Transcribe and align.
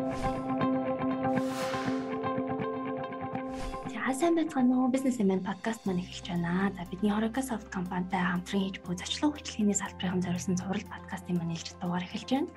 Thank 0.00 0.38
you. 0.38 0.43
Сайн 4.14 4.38
байцгаана 4.38 4.78
уу? 4.78 4.92
Business 4.94 5.18
Man 5.18 5.42
podcast 5.42 5.82
маань 5.82 5.98
эхэлж 5.98 6.30
байна. 6.30 6.70
За 6.78 6.86
бидний 6.86 7.10
Horeca 7.10 7.42
Soft 7.42 7.66
компанитай 7.74 8.22
хамтран 8.22 8.62
хийж 8.62 8.78
буй 8.86 8.94
зочлог 8.94 9.34
хөтөлбөрийн 9.34 9.74
салбарын 9.74 10.22
зориулсан 10.22 10.54
цуврал 10.54 10.86
подкастын 10.86 11.34
маань 11.34 11.58
ээлж 11.58 11.74
дугаар 11.82 12.06
эхэлж 12.06 12.30
байна. 12.30 12.50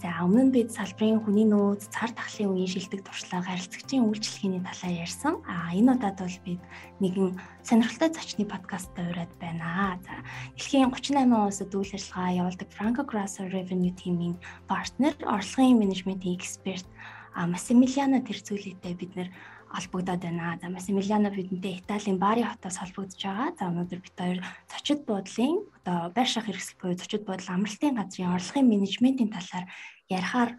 За 0.00 0.08
өмнө 0.24 0.48
нь 0.48 0.54
бид 0.56 0.72
салбарын 0.72 1.20
хүний 1.20 1.44
нөөц, 1.44 1.92
цар 1.92 2.16
тахлын 2.16 2.56
үеийн 2.56 2.72
шилдэг 2.72 3.04
туршлага, 3.04 3.44
харилцагчийн 3.44 4.08
үйлчлэгээний 4.08 4.64
талаар 4.64 5.00
ярьсан. 5.04 5.34
А 5.44 5.76
энэ 5.76 5.92
удаад 6.00 6.16
бол 6.16 6.38
бид 6.48 6.62
нэгэн 7.04 7.36
сонирхолтой 7.60 8.08
зочны 8.16 8.44
подкасттай 8.48 9.04
ураад 9.12 9.32
байна. 9.36 10.00
За 10.00 10.16
дэлхийн 10.56 10.88
38 10.88 11.28
улсад 11.28 11.76
үйл 11.76 11.92
ажиллагаа 11.92 12.40
явуулдаг 12.40 12.68
Franco 12.72 13.04
Grasso 13.04 13.44
Revenue 13.52 13.92
Team-ийн 14.00 14.40
партнер, 14.64 15.12
орлогын 15.28 15.76
менежментийн 15.76 16.40
эксперт 16.40 16.88
Массимилиано 17.36 18.20
Тэрцүүлитэй 18.20 18.92
бид 18.96 19.12
нэр 19.16 19.28
холбогдоод 19.72 20.20
байна. 20.20 20.58
За 20.60 20.68
Массимилиано 20.68 21.30
бидэнтэй 21.32 21.80
Италийн 21.80 22.18
Бари 22.18 22.44
хотоос 22.44 22.76
холбогдож 22.76 23.22
байгаа. 23.24 23.56
За 23.58 23.64
өнөөдөр 23.72 24.00
бид 24.04 24.16
хоёр 24.16 24.38
зочид 24.68 25.00
буудлын 25.08 25.64
одоо 25.80 26.12
байр 26.12 26.28
шах 26.28 26.46
хэрэгсэл 26.46 26.78
буюу 26.80 26.96
зочид 27.00 27.24
буудал 27.24 27.48
амралтын 27.56 27.96
газрын 27.96 28.36
орлогын 28.36 28.68
менежментийн 28.68 29.32
талаар 29.32 29.66
ярихаар 30.08 30.50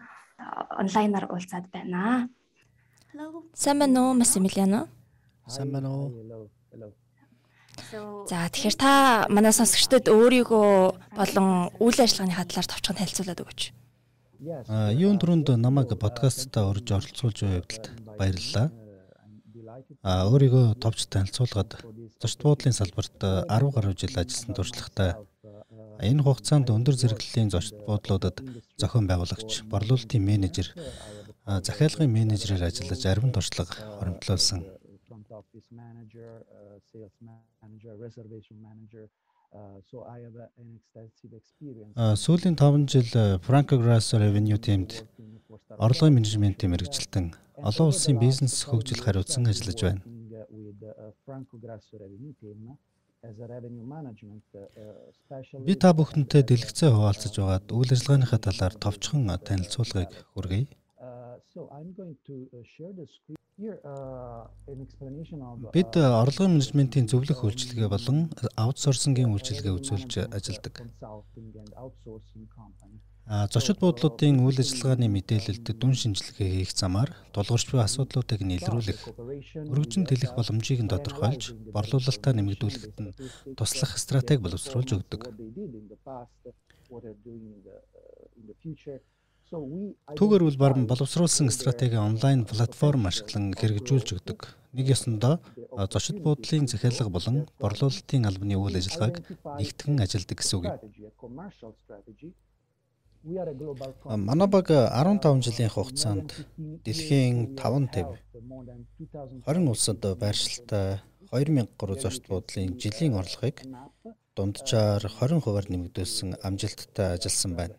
онлайнаар 0.82 1.30
уулзаад 1.30 1.70
байна. 1.70 2.28
Сайн 3.54 3.78
байна 3.78 4.10
уу 4.10 4.18
Массимилиано? 4.18 4.88
Сайн 5.46 5.70
байна 5.70 5.88
уу? 5.94 6.10
За 8.30 8.48
тэгэхээр 8.50 8.76
та 8.78 9.26
манай 9.28 9.52
сонсогчдод 9.52 10.10
өөрийгөө 10.10 10.70
болон 11.18 11.48
үйл 11.82 11.98
ажиллагааныхаа 11.98 12.46
талаар 12.46 12.70
товчхон 12.70 12.98
танилцуулаад 12.98 13.42
өгөөч. 13.42 13.62
А 14.68 14.90
юун 14.94 15.18
түрүүнд 15.18 15.54
намайг 15.58 15.90
подкастта 15.98 16.66
орж 16.70 16.86
оролцуулж 16.90 17.38
буй 17.42 17.58
явдалд 17.58 17.84
баярлалаа. 18.18 18.70
А 20.02 20.28
өөрийгөө 20.30 20.78
товч 20.82 21.06
танилцуулгаад 21.10 21.70
зочд 22.22 22.38
буудлын 22.44 22.76
салбарт 22.76 23.18
10 23.18 23.74
гаруй 23.74 23.94
жил 23.98 24.14
ажилласан 24.14 24.54
туршлагатай 24.54 25.10
энэ 25.98 26.22
хугацаанд 26.22 26.70
өндөр 26.70 26.94
зэрэглэлийн 26.98 27.50
зочд 27.50 27.74
буудлуудад 27.86 28.38
зохион 28.78 29.06
байгуулагч, 29.10 29.66
борлуулалтын 29.72 30.22
менежер, 30.22 30.68
захиалгын 31.46 32.10
менежерээр 32.10 32.68
ажиллаж 32.68 33.02
арвин 33.06 33.32
туршлага 33.34 33.74
хоримтлуулсан. 33.98 34.60
Сүүлийн 42.24 42.56
5 42.58 42.90
жил 42.90 43.08
Franco 43.38 43.78
Grasso 43.78 44.18
Revenue 44.18 44.58
Team-д 44.58 45.06
орлогын 45.78 46.16
менежментийн 46.18 46.72
мэрэгжилтэн 46.74 47.26
олон 47.62 47.86
улсын 47.90 48.18
бизнес 48.18 48.66
хөгжил 48.66 48.98
хариуцсан 49.04 49.46
ажиллаж 49.46 49.78
байна. 49.86 50.02
Би 55.68 55.74
та 55.78 55.88
бүхэнтэй 55.94 56.42
дэлгэцээ 56.42 56.90
хуваалцаж 56.90 57.34
байгаад 57.38 57.66
үйл 57.70 57.90
ажиллагааныхаа 57.94 58.40
талаар 58.42 58.74
товчхон 58.74 59.30
танилцуулгыг 59.38 60.10
хүргэе. 60.34 60.66
Бид 65.74 65.94
орлогын 65.94 66.58
менежментийн 66.58 67.06
зөвлөх 67.06 67.46
үйлчилгээ 67.46 67.86
болон 67.86 68.26
аутсорсингийн 68.58 69.30
үйлчилгээ 69.30 69.70
үзүүлж 69.78 70.12
ажилладаг. 70.34 70.82
А 73.30 73.46
зочид 73.46 73.78
буудлуудын 73.78 74.42
үйл 74.42 74.58
ажиллагааны 74.58 75.06
мэдээлэлд 75.06 75.66
дүн 75.78 75.94
шинжилгээ 75.94 76.50
хийх 76.66 76.74
замаар 76.74 77.14
тулгарч 77.30 77.70
буй 77.70 77.80
асуудлуудыг 77.86 78.42
нийлрүүлэх, 78.42 79.00
өргөжин 79.70 80.04
тэлэх 80.10 80.34
боломжийг 80.34 80.82
нь 80.82 80.92
тодорхойлж, 80.92 81.56
борлуулалтаа 81.72 82.32
нэмэгдүүлэхэд 82.34 82.96
нь 83.00 83.14
туслах 83.56 83.96
стратеги 83.96 84.44
боловсруулж 84.44 84.90
өгдөг. 84.98 85.22
Түүгээр 89.54 90.42
үл 90.42 90.58
баран 90.58 90.86
боловсруулсан 90.90 91.50
стратеги 91.54 91.94
онлайн 91.94 92.42
платформ 92.42 93.06
ашиглан 93.06 93.54
хэрэгжүүлж 93.54 94.08
өгдөг. 94.18 94.40
Нэг 94.74 94.86
ёсондоо 94.90 95.38
зочид 95.92 96.18
буудлын 96.24 96.66
захиалга 96.66 97.06
болон 97.06 97.46
борлуулалтын 97.62 98.26
албаны 98.26 98.58
үйл 98.58 98.74
ажиллагааг 98.74 99.22
нэгтгэн 99.62 100.02
ажилладаг 100.02 100.38
гэсэн 100.42 100.56
үг 100.58 100.64
юм. 100.66 102.34
Манай 104.28 104.48
баг 104.50 104.68
15 104.68 105.46
жилийн 105.46 105.70
хугацаанд 105.70 106.28
дэлхийн 106.84 107.54
5 107.54 107.94
төв 107.94 108.08
20 109.46 109.70
улсад 109.70 110.02
байршилтай 110.18 110.98
2003 111.30 112.02
зочд 112.02 112.26
буудлын 112.26 112.74
жилийн 112.82 113.14
орлогыг 113.14 113.62
дунджаар 114.34 115.02
20%-аар 115.06 115.66
нэмэгдүүлсэн 115.70 116.42
амжилттай 116.42 117.14
ажилласан 117.14 117.54
байна. 117.54 117.78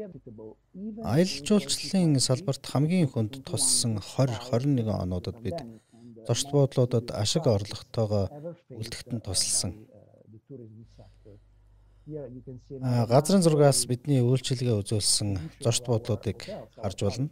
Аялал 0.00 1.44
жуулчлалын 1.48 2.16
салбарт 2.20 2.64
хамгийн 2.72 3.08
хүнд 3.12 3.44
туссан 3.44 3.98
20 4.00 4.38
21 4.48 4.88
онуудад 5.04 5.38
бид 5.44 5.58
зочд 6.28 6.48
буудлуудад 6.52 7.12
ашиг 7.22 7.44
орлоготойгоо 7.46 8.24
үлдэхтэн 8.80 9.20
тусалсан. 9.20 9.72
Газрын 13.12 13.44
зургаас 13.44 13.86
бидний 13.90 14.20
үйлчилгээ 14.24 14.80
үзүүлсэн 14.80 15.30
зочд 15.64 15.84
буудлуудыг 15.86 16.38
харж 16.82 16.98
болно. 17.04 17.28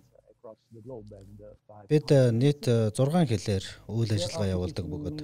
Бид 1.88 2.08
нийт 2.40 2.64
6 2.68 3.32
хэлээр 3.32 3.64
үйл 3.88 4.10
ажиллагаа 4.16 4.52
явуулдаг 4.54 4.86
бөгөөд 4.92 5.18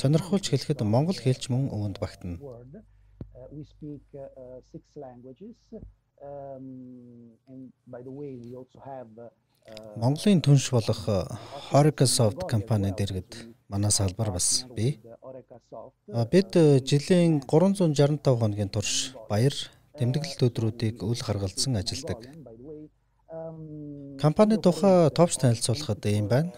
сонирхолж 0.00 0.46
хэлэхэд 0.48 0.80
монгол 0.86 1.18
хэлч 1.18 1.50
мөн 1.50 1.68
өвөнд 1.74 1.98
багтана. 2.00 2.38
We 3.50 3.64
speak 3.64 4.04
uh, 4.12 4.60
six 4.72 4.84
languages. 4.94 5.56
Have 8.86 9.30
Монголын 10.00 10.40
түнш 10.40 10.70
болох 10.72 11.00
Horeca 11.70 12.06
Soft 12.06 12.46
компани 12.50 12.92
дэргэд 12.96 13.30
манай 13.68 13.90
салбар 13.90 14.30
бас 14.32 14.64
бий. 14.76 15.00
Бид 16.32 16.56
жилийн 16.90 17.40
365 17.40 18.38
хоногийн 18.40 18.70
турш 18.72 19.14
баяр 19.28 19.54
тэмдэглэлт 19.98 20.42
өдрүүдийг 20.48 21.02
үл 21.04 21.20
харгалзан 21.20 21.76
ажилладаг. 21.76 22.24
Компани 24.22 24.56
тухай 24.56 25.10
товч 25.10 25.36
танилцуулахад 25.36 26.06
юм 26.06 26.28
байна. 26.28 26.52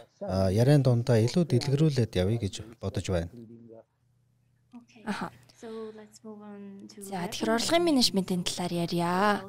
Яриан 0.53 0.83
дундаа 0.83 1.19
илүү 1.19 1.45
дэлгэрүүлээд 1.51 2.17
явъя 2.23 2.39
гэж 2.39 2.55
бодож 2.81 3.07
байна. 3.11 3.31
Аха. 5.05 5.33
За 6.21 7.25
тэгэхээр 7.33 7.57
орлогын 7.57 7.85
менежментийн 7.89 8.45
талаар 8.45 8.85
ярья. 8.85 9.41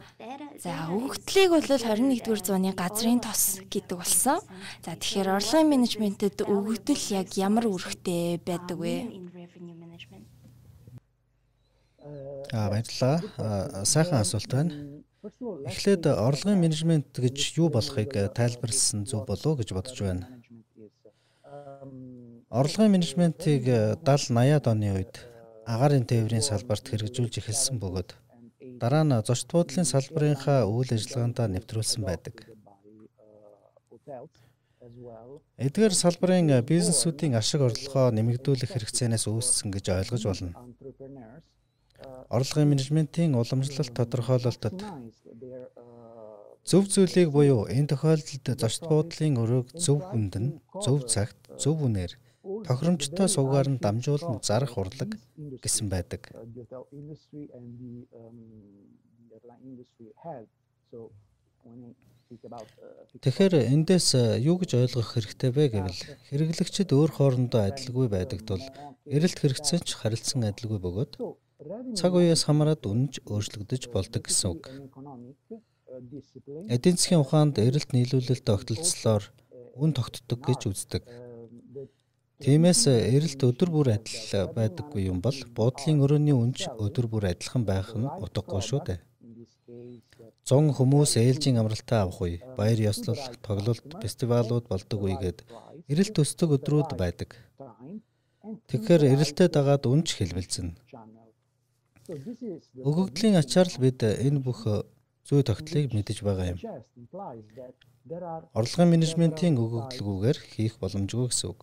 За 0.56 0.88
өгөгдлийг 0.88 1.52
бол 1.52 1.68
21-р 1.68 2.40
зууны 2.40 2.72
газрын 2.72 3.20
тос 3.20 3.60
гэдэг 3.68 4.00
болсон. 4.00 4.40
За 4.80 4.96
тэгэхээр 4.96 5.36
орлогын 5.36 5.68
менежментэд 5.68 6.48
өгөгдөл 6.48 7.04
яг 7.12 7.36
ямар 7.36 7.68
үүрэгтэй 7.68 8.40
байдаг 8.40 8.80
вэ? 8.80 8.96
Аа 12.56 12.72
баярлалаа. 12.72 13.84
Сайхан 13.84 14.24
асуулт 14.24 14.48
байна. 14.48 15.04
Эхлээд 15.68 16.08
орлогын 16.08 16.56
менежмент 16.56 17.12
гэж 17.12 17.60
юу 17.60 17.68
болохыг 17.68 18.16
тайлбарласан 18.32 19.04
зөв 19.04 19.28
болов 19.28 19.44
уу 19.44 19.60
гэж 19.60 19.76
бодож 19.76 20.00
байна. 20.00 20.24
Орлогын 22.48 22.96
менежментийг 22.96 23.68
70 23.68 24.08
80-аад 24.08 24.72
оны 24.72 24.96
үед 24.96 25.31
агаарын 25.74 26.06
тээврийн 26.10 26.46
салбарт 26.50 26.86
хэрэгжүүлж 26.88 27.34
эхэлсэн 27.40 27.80
бөгөөд 27.80 28.10
дараа 28.82 29.04
нь 29.06 29.16
зочд 29.28 29.48
буудлын 29.54 29.88
салбарынхаа 29.94 30.60
үйл 30.66 30.90
ажиллагаандаа 30.96 31.48
нэвтрүүлсэн 31.54 32.02
байдаг. 32.10 32.36
Эдгээр 35.66 35.94
салбарын 36.04 36.50
бизнесүүдийн 36.72 37.38
ашиг 37.38 37.62
орлогоо 37.62 38.10
нэмэгдүүлэх 38.18 38.72
хэрэгцээнээс 38.74 39.26
үүссэн 39.30 39.70
гэж 39.72 39.86
ойлгож 39.94 40.24
болно. 40.26 40.52
Орлогын 42.36 42.72
менежментийн 42.72 43.38
уламжлалт 43.38 43.94
тодорхойлолтод 43.94 44.78
зөв 46.70 46.84
зүйлийг 46.94 47.30
буюу 47.30 47.70
энэ 47.70 47.90
тохиолдолд 47.94 48.46
зочд 48.62 48.84
буудлын 48.90 49.38
өрөөг 49.42 49.68
зөв 49.86 50.00
хүндэн, 50.10 50.46
зөв 50.86 50.98
цагт, 51.14 51.38
зөв 51.62 51.78
үнээр 51.86 52.18
тохиромжтой 52.42 53.28
сувгаар 53.30 53.68
нь 53.70 53.82
дамжуулан 53.84 54.42
зарах 54.42 54.78
урлаг 54.78 55.12
гэсэн 55.64 55.88
байдаг. 55.94 56.22
Тэгэхээр 63.22 63.54
эндээс 63.76 64.40
юу 64.40 64.56
гэж 64.58 64.72
ойлгох 64.80 65.10
хэрэгтэй 65.14 65.52
вэ 65.52 65.64
гэвэл 65.76 66.02
хэрэглэгчид 66.32 66.90
өөр 66.96 67.12
хоорондоо 67.12 67.62
адилгүй 67.68 68.08
байдаг 68.08 68.42
тул 68.48 68.64
эрэлт 69.06 69.38
хэрэгцээ 69.40 69.80
ч 69.84 70.00
харилцан 70.00 70.48
адилгүй 70.48 70.80
бөгөөд 70.80 71.14
цаг 72.00 72.12
үеэс 72.16 72.48
хамаарат 72.48 72.88
үнэнч 72.88 73.22
өөрчлөгдөж 73.28 73.84
болдог 73.94 74.24
гэсэн 74.26 74.48
үг. 74.56 74.64
эдийн 76.72 76.96
засгийн 76.98 77.22
ухаанд 77.22 77.60
эрэлт 77.60 77.92
нийлүүлэлт 77.92 78.48
огтлцлоор 78.48 79.24
үн 79.76 79.92
тогтдог 79.94 80.40
гэж 80.40 80.62
үздэг. 80.72 81.04
Тиймээс 82.42 82.82
эрэлт 82.90 83.42
өдөр 83.46 83.70
бүр 83.70 83.88
адил 83.94 84.50
байдаггүй 84.58 85.08
юм 85.12 85.22
бол 85.26 85.38
буудлын 85.58 86.02
өрөөний 86.04 86.34
үнж 86.34 86.60
өдөр 86.74 87.06
бүр 87.12 87.30
адилхан 87.32 87.64
байх 87.70 87.94
нь 87.94 88.10
утгагүй 88.10 88.62
шүү 88.66 88.82
дээ. 88.88 89.00
100 90.50 90.74
хүмүүс 90.78 91.12
ээлжийн 91.22 91.62
амралтаа 91.62 92.02
авах 92.04 92.20
үе, 92.26 92.42
баяр 92.58 92.80
ёслол, 92.92 93.22
тоглолт, 93.46 93.86
фестивалууд 94.02 94.66
болдог 94.68 95.00
үегээд 95.06 95.46
эрэлт 95.92 96.16
өсдөг 96.18 96.50
өдрүүд 96.58 96.98
байдаг. 96.98 97.38
Тэгэхээр 98.68 99.04
эрэлтэд 99.14 99.54
дагаад 99.54 99.86
үнж 99.86 100.18
хэлбэлцэнэ. 100.18 100.74
Өгөгдлийн 102.82 103.38
ачаар 103.38 103.70
л 103.70 103.78
бид 103.86 104.02
энэ 104.02 104.42
бүх 104.42 104.66
зүй 105.30 105.46
тогтлыг 105.46 105.94
мэдэж 105.94 106.26
байгаа 106.26 106.58
юм. 106.58 106.60
Орлогын 108.58 108.92
менежментийн 108.92 109.56
өгөгдлгүйгээр 109.62 110.38
хийх 110.52 110.76
боломжгүй 110.82 111.30
гэсэн 111.30 111.54
үг. 111.54 111.60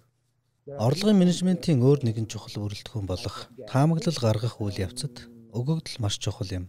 Орлогын 0.76 1.17
менежментийн 1.17 1.81
өөр 1.81 2.05
нэгэн 2.05 2.29
чухал 2.29 2.61
бүрэлдэхүүн 2.61 3.09
болох 3.09 3.49
таамаглал 3.73 4.19
гаргах 4.20 4.61
үйл 4.61 4.76
явцад 4.76 5.25
өгөгдөл 5.56 5.97
маш 6.05 6.20
чухал 6.20 6.50
юм. 6.53 6.65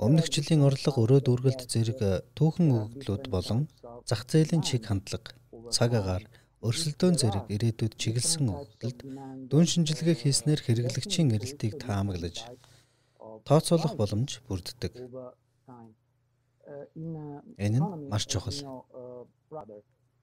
Өмнөх 0.00 0.32
жилийн 0.32 0.64
орлого 0.64 1.04
өрөөд 1.04 1.28
үргэлт 1.28 1.68
зэрэг 1.68 2.00
түүхэн 2.32 2.72
өгөгдлүүд 2.72 3.24
болон 3.28 3.68
зах 4.08 4.24
зээлийн 4.24 4.64
чиг 4.64 4.88
хандлага, 4.88 5.36
цаг 5.68 5.92
агаар, 5.92 6.24
өрсөлдөөн 6.64 7.16
зэрэг 7.20 7.44
ирээдүйд 7.52 7.94
чиглэсэн 8.00 8.48
өгөгдөлд 8.48 8.98
дүн 9.52 9.66
шинжилгээ 9.68 10.16
хийснээр 10.16 10.60
хэрэглэгчийн 10.64 11.28
эрэлтийг 11.36 11.76
таамаглаж 11.76 12.48
тооцоолох 13.44 13.94
боломж 14.00 14.40
бүрддэг. 14.48 14.96
Энэ 17.60 17.78
нь 17.82 17.88
маш 18.08 18.24
чухал. 18.30 18.56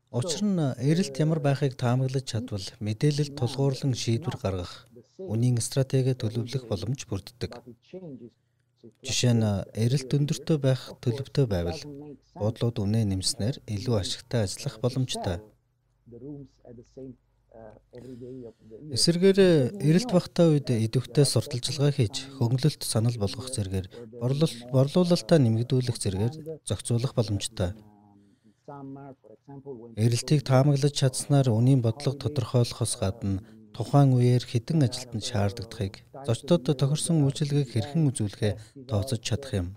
Учир 0.10 0.42
нь 0.42 0.58
эрэлт 0.90 1.16
ямар 1.22 1.38
байхыг 1.38 1.78
таамаглаж 1.78 2.26
чадвал 2.26 2.66
мэдээлэл 2.82 3.38
тулгуурлан 3.38 3.94
шийдвэр 3.94 4.38
гаргах, 4.42 4.90
үнийн 5.22 5.62
стратеги 5.62 6.18
төлөвлөх 6.18 6.66
боломж 6.66 7.06
бүрддэг. 7.06 7.62
Жишээ 9.06 9.34
нь 9.38 9.46
эрэлт 9.84 10.10
өндөртөө 10.18 10.58
байх 10.66 10.82
төлөвтэй 11.04 11.46
байвал 11.46 11.82
буудлууд 12.34 12.78
үнэ 12.82 13.06
нэмснээр 13.06 13.62
илүү 13.76 13.96
ашигтай 14.02 14.50
ажиллах 14.50 14.82
боломжтой. 14.82 15.38
Эсвэргээр 18.96 19.40
эрэлт 19.78 20.10
багтаа 20.10 20.48
үед 20.50 20.74
идэвхтэй 20.74 21.26
сурталчилгаа 21.30 21.92
хийж 21.94 22.16
хөнгөлөлт 22.40 22.82
санал 22.82 23.18
болгох 23.22 23.54
зэргээр 23.54 23.88
борлуулалтаа 24.74 25.38
нэмэгдүүлэх 25.38 25.98
зэргээр 26.02 26.34
зохицуулах 26.66 27.14
боломжтой. 27.14 27.78
Эрэлтийг 30.04 30.42
таамаглаж 30.46 30.94
чадсанаар 30.94 31.48
үнийн 31.50 31.82
бодлого 31.82 32.18
тодорхойлохоос 32.22 32.94
гадна 33.02 33.42
тухайн 33.74 34.14
үеэр 34.14 34.44
хэдэн 34.46 34.86
ажилтнад 34.86 35.26
шаардлагадахыг 35.26 35.96
зочдод 36.28 36.70
тохирсон 36.78 37.26
үйлчилгээг 37.26 37.70
хэрхэн 37.74 38.10
үзүүлэхээ 38.14 38.54
тооцож 38.90 39.22
чадах 39.26 39.54
юм. 39.62 39.68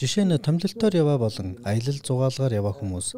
Жишээ 0.00 0.24
нь 0.28 0.36
томилолтоор 0.36 0.94
яваа 1.02 1.18
болон 1.24 1.48
аялал 1.64 2.00
зугаалгаар 2.04 2.52
яваа 2.60 2.74
хүмүүс 2.76 3.08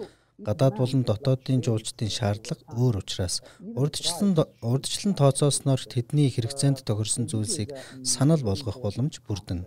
гадаад 0.47 0.75
болон 0.79 1.03
дотоодын 1.03 1.61
жуулчдын 1.67 2.11
шаардлага 2.19 2.62
өөр 2.79 3.03
учраас 3.03 3.43
урдчлан 3.81 4.31
урдчлан 4.71 5.15
тооцоосноор 5.19 5.82
тэдний 5.93 6.29
хэрэгцээнд 6.31 6.87
тохирсон 6.87 7.27
зүйлсийг 7.27 7.75
санал 8.06 8.43
болгох 8.47 8.79
боломж 8.81 9.19
бүрдэнэ. 9.27 9.67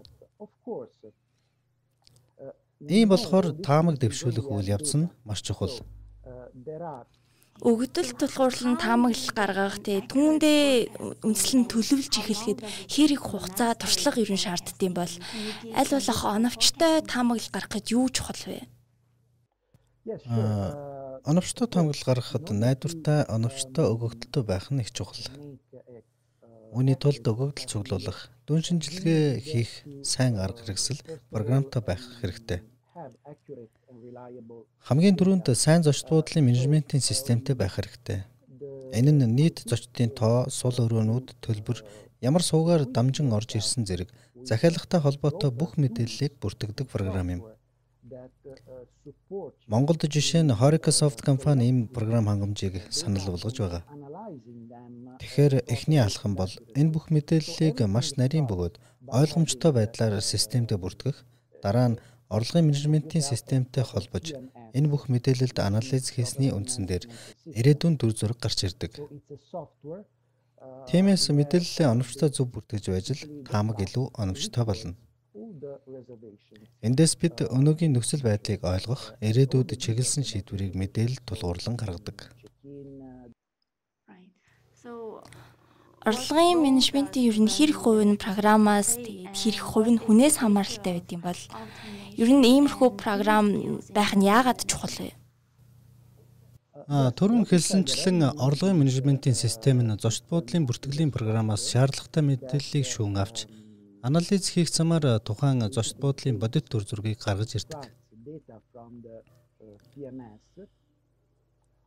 Ийм 2.89 3.09
болохоор 3.09 3.55
таамаг 3.63 3.99
дэвшүүлэх 3.99 4.47
үйл 4.49 4.73
явц 4.75 4.95
нь 4.97 5.11
маш 5.23 5.39
чухал. 5.45 5.71
Өгдөл 7.61 8.11
тулгуурлан 8.17 8.81
таамаглал 8.81 9.31
гаргах 9.37 9.77
тий 9.85 10.01
түүндээ 10.01 11.21
үнслэн 11.21 11.69
төлөвлөж 11.69 12.13
эхлэхэд 12.17 12.59
хэрэг 12.89 13.21
хугацаа 13.21 13.77
туршлага 13.77 14.19
ерөн 14.25 14.41
шаарддсан 14.41 14.91
бол 14.97 15.13
аль 15.77 15.91
болох 15.93 16.19
оновчтой 16.25 17.05
таамаглал 17.05 17.53
гаргахад 17.53 17.87
юу 17.93 18.09
чухал 18.09 18.41
вэ? 18.49 18.65
Оновчтой 21.23 21.67
таамаглал 21.69 22.09
гаргахад 22.09 22.49
найдвартай 22.51 23.21
оновчтой 23.29 23.85
өгөгдөлтөй 23.85 24.43
байх 24.43 24.67
нь 24.73 24.81
их 24.81 24.89
чухал. 24.91 25.23
Үүний 26.73 26.97
тулд 26.97 27.21
өгөгдөл 27.21 27.69
цуглуулах, 27.69 28.33
дүн 28.49 28.65
шинжилгээ 28.65 29.39
хийх 29.45 29.71
сайн 30.01 30.41
арга 30.41 30.65
хэрэгсэл 30.65 31.05
програмтай 31.29 31.85
байх 31.85 32.01
хэрэгтэй. 32.19 32.72
Хамгийн 34.87 35.17
түрүүнд 35.19 35.47
сайн 35.55 35.83
зочд 35.83 36.07
буудлын 36.09 36.45
менежментийн 36.47 37.03
системтэй 37.03 37.55
байх 37.55 37.75
хэрэгтэй. 37.75 38.23
Энэ 38.93 39.11
нь 39.11 39.33
нийт 39.37 39.65
зочдын 39.65 40.13
тоо, 40.13 40.45
сул 40.49 40.77
өрөөнүүд, 40.85 41.35
төлбөр, 41.41 41.81
ямар 42.21 42.43
суугаар 42.45 42.85
дамжин 42.85 43.33
орж 43.33 43.57
ирсэн 43.57 43.83
зэрэг 43.89 44.09
захиалгатай 44.45 44.99
холбоотой 45.01 45.51
бүх 45.51 45.75
мэдээллийг 45.81 46.37
бүртгэдэг 46.39 46.87
програм 46.93 47.27
юм. 47.35 47.41
Монголд 49.67 50.05
жишээ 50.05 50.43
нь 50.45 50.53
Horeca-Soft 50.53 51.19
компани 51.25 51.67
ийм 51.67 51.87
програм 51.87 52.29
хангамжийг 52.29 52.75
санал 52.93 53.25
болгож 53.33 53.57
байгаа. 53.59 53.83
Тэгэхээр 55.19 55.53
эхний 55.67 55.99
алхам 55.99 56.35
бол 56.35 56.53
энэ 56.79 56.93
бүх 56.93 57.09
мэдээллийг 57.09 57.81
маш 57.89 58.15
нарийн 58.19 58.47
бөгөөд 58.47 58.79
ойлгомжтой 59.09 59.71
байдлаар 59.73 60.21
системдээ 60.21 60.77
бүртгэх, 60.79 61.17
дараа 61.63 61.87
нь 61.91 61.99
орлогын 62.35 62.67
менежментийн 62.67 63.23
системтэй 63.23 63.85
холбож 63.85 64.25
энэ 64.77 64.91
бүх 64.91 65.05
мэдээлэлд 65.13 65.57
анализ 65.61 66.09
хийсний 66.09 66.51
үндсэн 66.57 66.85
дээр 66.89 67.05
ирээдүйн 67.59 67.95
дүр 67.97 68.13
зураг 68.17 68.39
гарч 68.41 68.59
ирдэг. 68.67 68.97
Тиймээс 70.89 71.29
мэдээллийн 71.29 71.93
оновчтой 71.93 72.29
зөв 72.33 72.47
бүртгэж 72.51 72.85
байж 72.89 73.07
л 73.13 73.23
таамаг 73.47 73.77
илүү 73.85 74.05
оновчтой 74.17 74.63
болно. 74.65 74.95
Эндээс 76.87 77.13
бид 77.21 77.37
өнөөгийн 77.55 77.93
нөхцөл 77.93 78.23
байдлыг 78.25 78.61
ойлгох, 78.63 79.03
ирээдүйд 79.27 79.69
чиглэсэн 79.83 80.23
шийдвэрийг 80.23 80.73
мэдээлэл 80.77 81.25
тулгуурлан 81.27 81.75
гаргадаг. 81.77 82.31
Орлогын 86.03 86.59
менежментийн 86.59 87.31
ер 87.31 87.39
нь 87.39 87.47
хэрэг 87.47 87.79
хувь 87.79 88.03
нь 88.03 88.19
програмаас 88.19 88.99
тэгээд 88.99 89.35
хэрэг 89.39 89.63
хувь 89.63 89.87
нь 89.87 90.03
хүнээс 90.03 90.35
хамааралтай 90.43 90.99
байд 90.99 91.09
юм 91.15 91.23
бол 91.23 91.41
ер 92.21 92.29
нь 92.29 92.45
иймэрхүү 92.45 92.89
програм 92.97 93.45
байх 93.95 94.11
нь 94.15 94.27
яагаад 94.27 94.65
чухал 94.69 94.95
вэ? 95.01 95.11
Түрүүн 97.17 97.47
хэлсэнчлэн 97.47 98.35
орлогын 98.35 98.79
менежментийн 98.81 99.37
систем 99.39 99.79
нь 99.79 99.95
зочд 100.03 100.27
буудлын 100.27 100.67
бүртгэлийн 100.67 101.15
програмаас 101.15 101.71
шаардлагатай 101.71 102.23
мэдээллийг 102.27 102.83
шүүн 102.83 103.15
авч 103.23 103.47
анализ 104.03 104.51
хийх 104.51 104.67
замаар 104.67 105.19
тухайн 105.23 105.63
зочд 105.71 105.95
буудлын 106.03 106.39
бодит 106.43 106.67
төр 106.67 106.83
зургийг 106.83 107.23
гаргаж 107.23 107.55
ирдэг. 107.55 107.87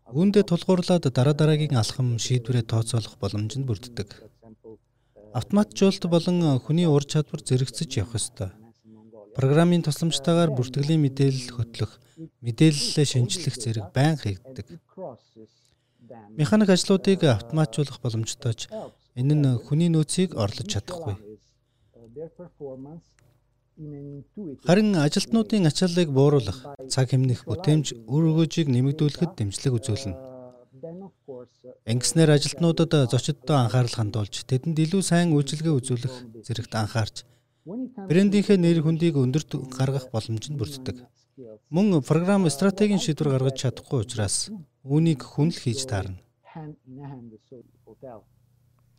Үүндээ 0.06 0.45
тулгуурлаад 0.49 1.04
дараа 1.12 1.37
дараагийн 1.37 1.76
алхам 1.76 2.16
шийдвэрээ 2.16 2.64
тооцоолох 2.64 3.21
боломж 3.21 3.52
нь 3.59 3.68
бүрддэг. 3.68 4.09
Автоматжуулалт 5.37 6.04
болон 6.09 6.38
хүний 6.64 6.88
ур 6.88 7.04
чадвар 7.04 7.45
зэрэгцэж 7.45 7.90
явах 8.00 8.16
ёстой. 8.16 8.50
Программын 9.37 9.85
тусламжтайгаар 9.85 10.50
бүртгэлийн 10.57 11.05
мэдээлэл 11.05 11.52
хөтлөх, 11.52 11.93
мэдээлэлээ 12.40 13.07
шинжлэх 13.07 13.55
зэрэг 13.61 13.93
байнга 13.93 14.25
хийгддэг. 14.33 14.66
Механик 16.40 16.71
ажлуудыг 16.73 17.21
автоматжуулах 17.28 18.00
боломжтой 18.00 18.55
ч 18.57 18.73
энэ 19.21 19.35
нь 19.37 19.61
хүний 19.61 19.93
нөөцийг 19.93 20.33
орлож 20.40 20.69
чадахгүй. 20.73 21.21
Харин 24.64 24.97
ажилтнуудын 24.97 25.69
ачааллыг 25.69 26.09
бууруулах, 26.09 26.59
цаг 26.88 27.12
хэмнэх 27.12 27.45
бүтээмж 27.45 28.09
үр 28.09 28.25
өгөөжийг 28.33 28.73
нэмэгдүүлэхэд 28.73 29.37
дэмжлэг 29.37 29.73
үзүүлнэ. 29.76 30.16
Ингэснээр 31.85 32.31
ажилтнуудад 32.40 33.12
зочддоо 33.12 33.57
анхаарал 33.61 33.93
хандуулж, 33.93 34.49
тэдэнд 34.49 34.81
илүү 34.81 35.02
сайн 35.05 35.37
үйлчилгээ 35.37 35.75
үзүүлэх 35.76 36.14
зэрэгт 36.47 36.73
анхаарч, 36.73 37.28
брендийнхээ 37.66 38.58
нэр 38.62 38.87
хүндийг 38.87 39.18
өндөрт 39.18 39.50
гаргах 39.75 40.06
боломж 40.14 40.46
нь 40.46 40.58
бүрддэг. 40.58 41.02
Мөн 41.68 41.99
програм 42.06 42.46
стратегийн 42.46 43.02
шийдвэр 43.02 43.35
гаргаж 43.35 43.58
чадахгүй 43.58 44.06
учраас 44.06 44.54
үүнийг 44.87 45.26
хүн 45.26 45.50
л 45.50 45.58
хийж 45.58 45.90
таарна. 45.90 46.23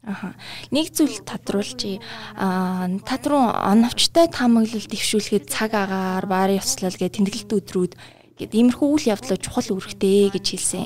Аха. 0.03 0.36
Нэг 0.71 0.91
зүйл 0.93 1.24
тодруулчи. 1.24 2.00
Аа 2.36 2.88
тадруу 3.07 3.50
оновчтой 3.55 4.27
таамаглал 4.27 4.88
дэвшүүлэхэд 4.88 5.47
цаг 5.47 5.71
агаар, 5.74 6.25
баар 6.27 6.51
явцлал 6.59 6.95
гэх 6.95 7.17
тэмдэглэлт 7.17 7.51
өдрүүд 7.51 7.93
гэд 8.38 8.51
иймэрхүү 8.53 8.88
үйл 8.88 9.12
явдлаа 9.15 9.38
чухал 9.41 9.67
үүрэгтэй 9.74 10.31
гэж 10.31 10.45
хэлсэн. 10.47 10.86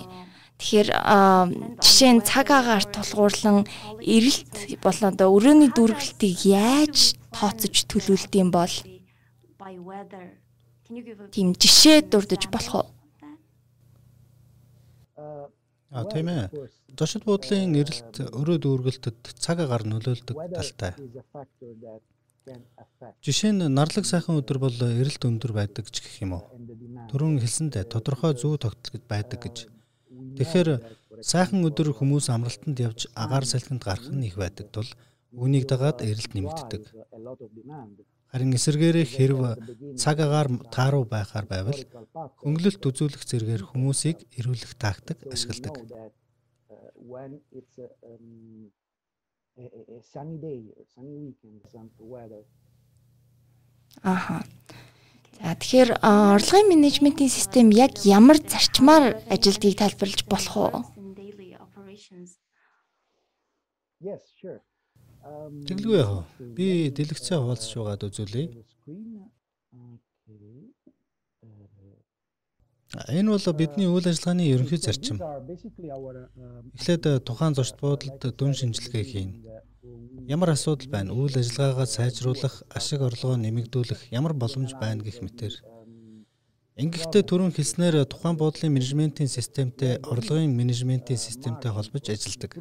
Тэгэхээр 0.58 0.90
жишээ 1.82 2.12
нь 2.18 2.26
цаг 2.26 2.48
агаар 2.50 2.86
тулгуурлан 2.86 3.66
эрэлт 4.00 4.78
болон 4.80 5.10
одоо 5.14 5.28
өрөөний 5.36 5.70
дүүргэлтийг 5.74 6.38
яаж 6.48 7.21
тооцож 7.32 7.76
төлөвлөдөм 7.92 8.50
бол 8.52 8.76
тийм 11.32 11.48
жишээ 11.56 12.12
дурдж 12.12 12.46
болох 12.52 12.76
уу? 12.76 12.88
А 15.92 16.04
тийм 16.08 16.28
ээ. 16.32 16.48
Зочид 16.96 17.24
буудлын 17.28 17.76
эрэлт 17.76 18.16
өрөө 18.32 18.58
дүүргэлтэд 18.64 19.20
цаг 19.40 19.60
агаар 19.64 19.84
нөлөөлдөг 19.88 20.38
талтай. 20.56 20.96
Жишээ 23.22 23.52
нь 23.52 23.68
нарлаг 23.68 24.08
сайхан 24.08 24.40
өдөр 24.40 24.58
бол 24.60 24.74
эрэлт 24.74 25.24
өндөр 25.28 25.52
байдаг 25.52 25.92
ч 25.92 26.00
гэх 26.00 26.24
юм 26.24 26.40
уу. 26.40 26.48
Төрөн 27.12 27.44
хэлсэндээ 27.44 27.86
тодорхой 27.92 28.34
зүү 28.40 28.56
тогтол 28.60 29.04
байдаг 29.08 29.40
гэж. 29.46 29.58
Тэгэхээр 30.40 30.70
сайхан 31.22 31.62
өдөр 31.68 31.92
хүмүүс 31.92 32.32
амралтанд 32.32 32.80
явж 32.80 33.12
агаар 33.14 33.46
салхинд 33.46 33.84
гарах 33.84 34.10
нь 34.10 34.26
их 34.26 34.40
байдаг 34.40 34.72
тул 34.72 34.88
үүнийг 35.32 35.66
дагаад 35.68 36.04
эрэлт 36.04 36.34
нэмэгддэг. 36.36 36.84
Харин 38.32 38.56
эсэргээрээ 38.56 39.08
хэрв 39.08 39.40
цаг 40.00 40.18
агаар 40.24 40.48
тааруу 40.72 41.04
байхаар 41.04 41.46
байвал 41.52 41.80
хөнгөлөлт 42.40 42.80
үзүүлэх 42.80 43.24
зэргээр 43.28 43.64
хүмүүсийг 43.72 44.18
эрүүлэх 44.40 44.74
тактик 44.80 45.20
ашигладаг. 45.28 45.76
Аха. 54.04 54.44
За 55.42 55.56
тэгэхээр 55.60 55.90
орлогын 56.00 56.72
менежментийн 56.72 57.28
систем 57.28 57.68
яг 57.76 58.00
ямар 58.06 58.38
зарчмаар 58.40 59.20
ажилдгийг 59.28 59.76
тайлбарлаж 59.76 60.22
болох 60.32 60.56
уу? 60.56 60.78
Yes, 64.02 64.24
sure. 64.40 64.62
Тэглгүй 65.22 65.98
яах 66.02 66.26
вэ? 66.40 66.54
Би 66.58 66.68
дэлгэцээ 66.90 67.38
хуваалцж 67.38 67.72
байгаад 67.78 68.06
үзүүлье. 68.10 68.46
Энэ 73.08 73.32
бол 73.32 73.48
бидний 73.56 73.88
үйл 73.88 74.04
ажиллагааны 74.04 74.44
ерөнхий 74.52 74.82
зарчим. 74.82 75.18
Эхлээд 76.76 77.24
тухайн 77.24 77.56
зочд 77.56 77.80
буудалд 77.80 78.20
дүн 78.36 78.52
шинжилгээ 78.52 79.06
хийн. 79.08 79.30
Ямар 80.28 80.52
асуудал 80.52 80.90
байна? 80.92 81.16
Үйл 81.16 81.38
ажиллагаагаа 81.40 81.88
сайжруулах, 81.88 82.64
ашиг 82.68 83.02
орлогоо 83.02 83.38
нэмэгдүүлэх 83.40 84.12
ямар 84.12 84.34
боломж 84.34 84.76
байна 84.76 85.06
гэх 85.08 85.24
мэтэр. 85.24 85.54
Ингэхдээ 86.82 87.24
түрүүн 87.30 87.56
хэлснээр 87.56 88.04
тухайн 88.12 88.36
буудлын 88.36 88.76
менежментийн 88.76 89.30
системтэй 89.30 90.00
орлогын 90.04 90.52
менежментийн 90.52 91.20
системтэй 91.20 91.72
холбож 91.72 92.06
ажилладаг. 92.10 92.52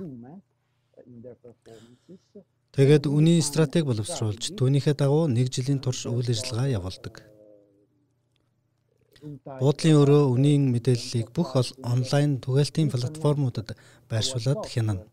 Тэгээд 2.71 3.05
үнийн 3.11 3.43
стратеги 3.43 3.87
боловсруулж 3.91 4.55
түүнийхээ 4.55 4.95
дагуу 4.95 5.27
нэг 5.27 5.51
жилийн 5.51 5.83
турш 5.83 6.07
үйл 6.07 6.31
ажиллагаа 6.31 6.71
явуулдаг. 6.79 7.27
Буудлын 9.61 9.99
өрөө 10.01 10.23
үнийн 10.33 10.71
мэдээллийг 10.73 11.35
бүх 11.37 11.59
онлайн 11.83 12.39
түгээлтийн 12.41 12.89
платформудад 12.95 13.75
байршуулад 14.09 14.65
хянана. 14.71 15.05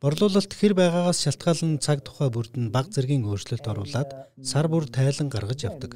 Борлуулалт 0.00 0.52
хэр 0.54 0.72
байгаагаас 0.78 1.20
шалтгаалan 1.26 1.82
цаг 1.82 2.06
тухай 2.06 2.30
бүрд 2.30 2.54
нь 2.56 2.72
баг 2.72 2.88
зэргийн 2.94 3.26
өөрчлөлт 3.26 3.66
оруулад 3.66 4.10
сар 4.40 4.70
бүр 4.70 4.86
тайлан 4.86 5.28
гаргаж 5.28 5.66
явдаг. 5.68 5.92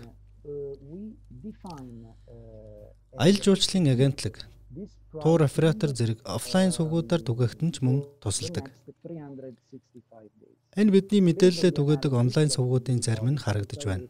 Аялал 3.17 3.45
жуулчлалын 3.45 3.93
агентлаг 3.95 4.50
Тур 5.11 5.43
оператор 5.43 5.91
зэрэг 5.91 6.23
офлайн 6.23 6.71
сувгуудаар 6.71 7.23
түгээгтэн 7.27 7.71
ч 7.75 7.83
мөн 7.83 8.07
тусалдаг. 8.23 8.71
Энэ 10.79 10.95
бидний 10.95 11.23
мэдээлэлээ 11.27 11.75
түгээдэг 11.75 12.13
онлайн 12.15 12.51
сувгуудын 12.55 13.03
зарим 13.03 13.35
нь 13.35 13.43
харагдаж 13.43 13.83
байна. 13.91 14.07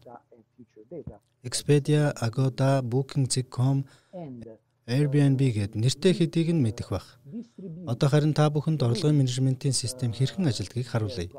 Expedia, 1.43 2.13
Agoda, 2.21 2.85
Booking.com, 2.85 3.89
Airbnb 4.85 5.41
гээд 5.41 5.73
нэртэй 5.73 6.13
хэдийг 6.13 6.53
нь 6.53 6.61
мэдэх 6.61 6.93
бах. 6.93 7.17
Одоо 7.89 8.09
харин 8.13 8.37
та 8.37 8.53
бүхэнд 8.53 8.85
орлогын 8.85 9.17
менежментийн 9.17 9.73
систем 9.73 10.13
хэрхэн 10.13 10.53
ажилладгийг 10.53 10.85
харуулъя. 10.93 11.33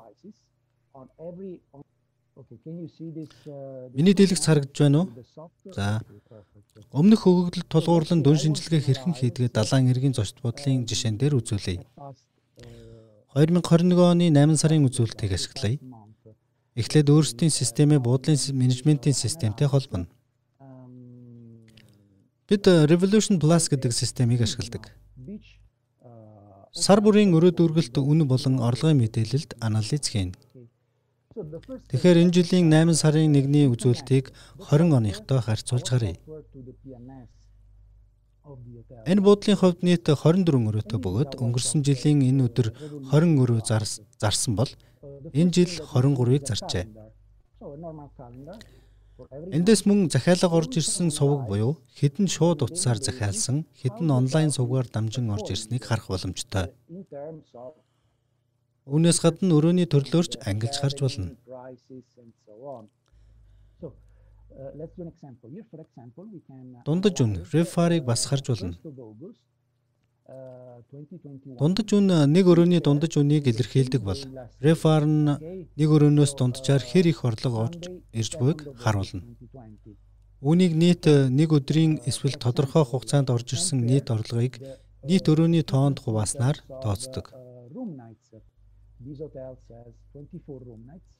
Миний 3.94 4.16
дэлгэц 4.18 4.42
харагдж 4.42 4.78
байна 4.82 5.06
уу? 5.06 5.08
За. 5.76 6.02
Өмнөх 6.92 7.24
өгөгдөлд 7.24 7.72
тулгуурлан 7.72 8.20
дүн 8.20 8.36
шинжилгээ 8.36 8.84
хэрхэн 8.84 9.16
хийдгээ 9.16 9.56
далайн 9.56 9.88
эргийн 9.96 10.12
зочд 10.12 10.44
бодлын 10.44 10.84
жишээн 10.84 11.16
дээр 11.16 11.40
үзүүлье. 11.40 11.88
2021 13.32 13.96
оны 13.96 14.28
8 14.28 14.60
сарын 14.60 14.84
үзүүлэлтийг 14.92 15.32
ашиглая. 15.32 15.80
Эхлээд 16.76 17.08
өөрсдийн 17.16 17.48
системээ 17.48 18.04
буудлын 18.04 18.36
менежментийн 18.52 19.16
системтэй 19.16 19.72
холбоно. 19.72 20.12
Бид 22.52 22.68
Revolution 22.68 23.40
Plus 23.40 23.72
гэдэг 23.72 23.96
системийг 23.96 24.44
ашигладаг. 24.44 24.92
Сар 26.76 27.00
бүрийн 27.00 27.32
өрөө 27.32 27.56
дүүргэлт 27.56 27.96
үн 28.04 28.28
болон 28.28 28.60
орлогын 28.60 29.00
мэдээлэлд 29.00 29.56
анализ 29.64 30.04
хийнэ. 30.12 30.36
Тэгэхээр 31.32 32.18
энэ 32.28 32.36
жилийн 32.36 32.68
8 32.68 32.92
сарын 32.92 33.32
1-ний 33.32 33.72
үзүүлэлтийг 33.72 34.36
20 34.68 34.92
оныхтой 35.00 35.40
харьцуулж 35.40 35.88
харъя. 35.88 36.20
Энэ 39.08 39.24
буудлын 39.24 39.56
хувьд 39.56 39.80
нийт 39.80 40.04
24 40.12 40.52
өрөөтэй 40.52 41.00
бөгөөд 41.00 41.32
өнгөрсөн 41.40 41.88
жилийн 41.88 42.20
энэ 42.28 42.52
өдөр 42.52 42.68
20 43.16 43.40
өрөө 43.48 43.60
зарсан 44.20 44.54
бол 44.60 44.72
энэ 45.32 45.54
жил 45.56 45.72
23-ыг 45.80 46.44
зарчээ. 46.52 46.86
Эндээс 49.56 49.86
мөн 49.88 50.10
захиалга 50.12 50.52
орж 50.52 50.82
ирсэн 50.82 51.14
сувг 51.16 51.48
буюу 51.48 51.78
хэдэн 51.96 52.28
шууд 52.28 52.66
утсаар 52.66 52.98
захиалсан, 52.98 53.70
хэдэн 53.80 54.10
онлайн 54.10 54.52
сувгаар 54.52 54.90
дамжин 54.90 55.30
орж 55.30 55.48
ирснийг 55.54 55.86
харах 55.86 56.10
боломжтой. 56.10 56.74
Үүнээс 58.90 59.20
гадна 59.22 59.54
өрөөний 59.58 59.86
төрлөөрч 59.86 60.42
ангилж 60.42 60.76
харж 60.82 60.98
болно. 61.06 61.38
Дундаж 66.86 67.16
үн 67.22 67.34
рефарыг 67.54 68.04
бас 68.06 68.26
харж 68.26 68.46
болно. 68.50 68.76
Дундаж 71.62 71.90
үн 71.94 72.08
нэг 72.34 72.46
өрөөний 72.52 72.82
дундаж 72.82 73.18
үнийг 73.22 73.46
илэрхийлдэг 73.52 74.02
бол 74.02 74.22
рефар 74.66 75.06
нь 75.06 75.30
нэг 75.78 75.90
өрөөнөөс 75.96 76.34
дунджаар 76.40 76.82
хэр 76.82 77.06
их 77.14 77.22
орлого 77.22 77.70
орж 77.70 77.86
ирж 78.18 78.34
буйг 78.42 78.66
харуулна. 78.82 79.22
Үүнийг 80.42 80.74
нийт 80.74 81.06
нэг 81.06 81.50
өдрийн 81.54 82.02
эсвэл 82.10 82.42
тодорхой 82.42 82.82
хугацаанд 82.82 83.30
орж 83.30 83.54
ирсэн 83.54 83.86
нийт 83.86 84.10
орлогыг 84.10 84.58
нийт 85.06 85.26
өрөөний 85.30 85.62
тоонд 85.62 86.02
хувааснаар 86.02 86.58
тооцдог. 86.82 87.30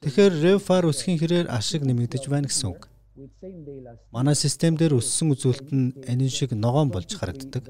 Тэгэхээр 0.02 0.34
RevFar 0.44 0.84
өсхийн 0.90 1.18
хэрээр 1.18 1.46
ашиг 1.50 1.82
нэмэгдэж 1.82 2.24
байна 2.30 2.46
гэсэн 2.46 2.68
үг. 2.70 2.88
Манай 4.14 4.34
систем 4.34 4.74
дээр 4.78 4.96
өссөн 4.96 5.34
үзүүлэлт 5.34 5.68
нь 5.74 5.92
энэ 6.08 6.28
шиг 6.32 6.50
ногоон 6.56 6.88
болж 6.94 7.10
харагддаг. 7.12 7.64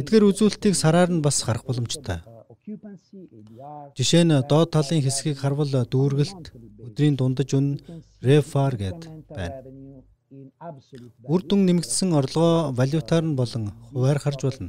Эдгээр 0.00 0.28
үзүүлэлтийг 0.28 0.74
сараар 0.76 1.08
нь 1.08 1.24
бас 1.24 1.40
харах 1.40 1.64
боломжтой. 1.64 2.20
Жишээ 3.96 4.24
нь 4.28 4.36
доод 4.44 4.68
талын 4.76 5.00
хэсгийг 5.00 5.40
харвал 5.40 5.72
дүүргэлт 5.72 6.44
өдрийн 6.84 7.16
дундаж 7.16 7.50
үн 7.56 7.80
RevFar 8.20 8.76
гэд 8.76 9.00
байна. 9.32 9.64
Үр 11.32 11.40
дүн 11.48 11.64
нэмэгдсэн 11.64 12.12
орлогоо 12.12 12.76
валютаар 12.76 13.24
нь 13.24 13.38
болон 13.40 13.72
хуваар 13.88 14.20
харж 14.20 14.40
болно. 14.44 14.68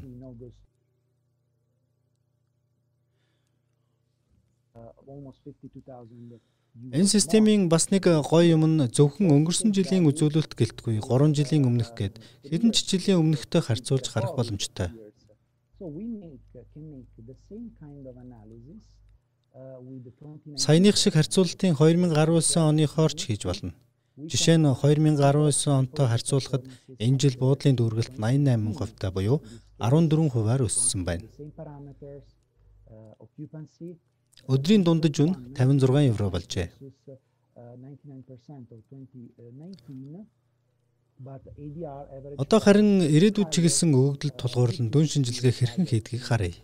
Энэ 6.93 7.09
системийн 7.09 7.67
бас 7.69 7.89
нэг 7.91 8.05
гоё 8.07 8.55
юм 8.55 8.63
нь 8.69 8.88
зөвхөн 8.88 9.33
өнгөрсөн 9.35 9.73
жилийн 9.73 10.07
үзүүлэлт 10.09 10.53
гэлтгүй 10.55 11.01
3 11.01 11.33
жилийн 11.38 11.67
өмнөх 11.69 11.91
гээд 11.97 12.15
хэдэн 12.45 12.71
ч 12.71 12.77
жилийн 12.88 13.19
өмнөхтэй 13.19 13.61
харьцуулж 13.65 14.05
харах 14.07 14.38
боломжтой. 14.38 14.89
Саяных 20.55 20.95
шиг 20.97 21.13
харьцуулалтын 21.17 21.73
2019 21.75 22.69
оны 22.69 22.85
хоорч 22.88 23.19
хийж 23.27 23.43
болно. 23.49 23.73
Жишээ 24.31 24.57
нь 24.59 24.67
2019 24.67 25.19
онтой 25.79 26.07
харьцуулахад 26.07 26.63
энэ 26.99 27.19
жил 27.21 27.35
буудлын 27.39 27.75
дүүргэлт 27.75 28.15
88% 28.19 28.99
та 28.99 29.11
буюу 29.15 29.39
14 29.79 30.29
хувиар 30.31 30.61
өссөн 30.67 31.01
байна. 31.07 31.25
Өдрийн 34.48 34.84
дундаж 34.84 35.15
үн 35.19 35.34
56 35.58 36.12
евро 36.12 36.29
болжээ. 36.29 36.69
Одоо 42.39 42.60
харин 42.63 43.03
ирээдүйд 43.03 43.50
чиглэсэн 43.51 43.91
өгөгдөлд 43.91 44.36
тулгуурлан 44.39 44.88
дүн 44.88 45.08
шинжилгээ 45.12 45.51
хэрхэн 45.51 45.86
хийдгийг 45.91 46.24
харъя. 46.24 46.55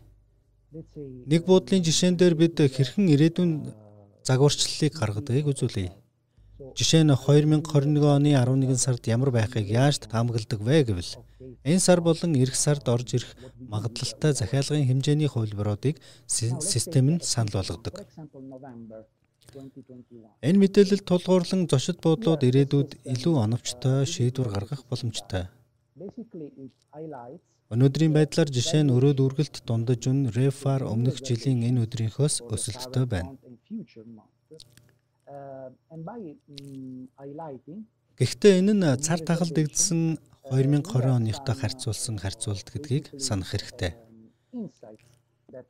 Нэг 1.28 1.42
буудлын 1.44 1.84
жишээн 1.84 2.16
дээр 2.16 2.36
бид 2.40 2.56
хэрхэн 2.56 3.12
ирээдүйн 3.12 3.52
загварчлалыг 4.24 4.94
гаргадгийг 4.96 5.52
үзүүлье. 5.52 5.92
Жишээ 6.56 7.04
нь 7.04 7.12
2021 7.12 8.00
оны 8.16 8.32
11 8.32 8.80
сард 8.80 9.04
ямар 9.12 9.32
байхыг 9.36 9.68
яаж 9.68 10.00
таамагладаг 10.00 10.60
вэ 10.64 10.88
гэвэл 10.88 11.12
энэ 11.68 11.84
сар 11.84 12.00
болон 12.00 12.32
эх 12.40 12.56
сард 12.56 12.88
орж 12.88 13.20
ирэх 13.20 13.32
магадлалтай 13.60 14.32
захиалгын 14.32 14.88
хэмжээний 14.88 15.28
хувилбаруудыг 15.28 16.00
систем 16.72 17.20
нь 17.20 17.20
санал 17.20 17.60
болгодог. 17.60 17.96
Энэ 20.48 20.62
мэдээлэл 20.64 21.04
тулгуурлан 21.04 21.68
зочид 21.68 22.00
буудлууд 22.00 22.42
ирээдүйд 22.48 23.04
илүү 23.04 23.36
оновчтой 23.46 24.08
шийдвэр 24.08 24.50
гаргах 24.56 24.88
боломжтой. 24.88 25.52
Өнөөдрийн 27.74 28.14
байдлаар 28.16 28.50
жишээ 28.56 28.84
нь 28.88 28.94
өрөө 28.96 29.14
дүүргэлт 29.20 29.56
дундаж 29.68 30.02
үн 30.08 30.20
рефар 30.32 30.88
өмнөх 30.88 31.20
жилийн 31.28 31.68
энэ 31.68 31.84
өдрийнхөөс 31.84 32.36
өсөлттэй 32.54 33.06
байна. 33.12 33.36
Гэхдээ 38.20 38.54
энэ 38.62 38.74
нь 38.78 38.86
цар 39.06 39.20
тахалдагдсан 39.26 40.02
2020 40.54 41.18
оныхтой 41.18 41.56
харьцуулсан 41.58 42.16
харьцуулт 42.22 42.68
гэдгийг 42.70 43.06
санах 43.18 43.50
хэрэгтэй. 43.52 43.98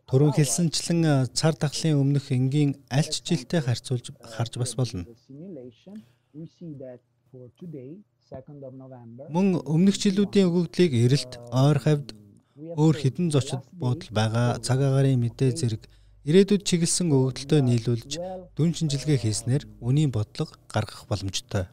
Төрөн 0.10 0.34
хэлсэнчлэн 0.36 1.32
цар 1.32 1.56
тахлын 1.56 2.02
өмнөх 2.02 2.28
энгийн 2.36 2.76
аль 2.92 3.08
ч 3.08 3.24
жилтэй 3.24 3.62
харьцуулж 3.64 4.12
харж 4.20 4.54
бас 4.60 4.76
болно. 4.76 5.06
Мөн 9.36 9.48
өмнөх 9.64 9.96
жилүүдийн 10.04 10.48
өгөгдлийг 10.50 10.92
эрэлт, 11.06 11.34
ойр 11.54 11.80
хавьд 11.80 12.10
өөр 12.56 12.96
хідэн 13.00 13.28
зочид 13.32 13.64
буудал 13.72 14.12
байгаа 14.12 14.60
цаг 14.66 14.80
агаарын 14.84 15.22
мэдээ 15.22 15.52
зэрэг 15.60 15.84
ирээдүйд 16.26 16.64
чиглэсэн 16.66 17.14
өгөгдөлтөд 17.14 17.64
нийлүүлж 17.70 18.12
дүн 18.58 18.72
шинжилгээ 18.74 19.20
хийснээр 19.22 19.64
үнийн 19.78 20.10
бодлого 20.10 20.58
гаргах 20.74 21.06
боломжтой. 21.06 21.70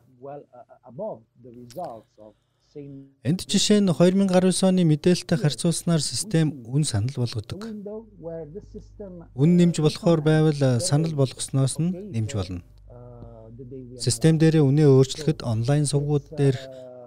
Энд 3.25 3.41
жишээ 3.49 3.81
нь 3.85 3.93
2019 3.93 4.65
оны 4.65 4.85
мэдээлэлтэй 4.89 5.39
харьцуулснаар 5.41 6.01
систем 6.01 6.65
үн 6.65 6.85
санал 6.89 7.17
болгодог. 7.21 7.69
Үн 9.37 9.51
нэмж 9.61 9.77
болохоор 9.85 10.21
байвал 10.25 10.81
санал 10.81 11.13
болгосноос 11.13 11.77
нь 11.77 12.17
нэмж 12.17 12.31
болно. 12.33 12.65
Систем 14.01 14.41
дээрээ 14.41 14.65
үнэ 14.65 14.89
өөрчлөхөд 14.89 15.45
онлайн 15.45 15.85
сувгууд 15.85 16.33
дээр 16.33 16.57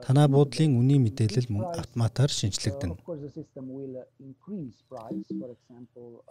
танаа 0.05 0.27
буудлын 0.29 0.77
үнийн 0.77 1.01
мэдээлэл 1.01 1.49
мөн 1.49 1.65
автоматар 1.81 2.29
шинжлэгдэнэ. 2.29 2.95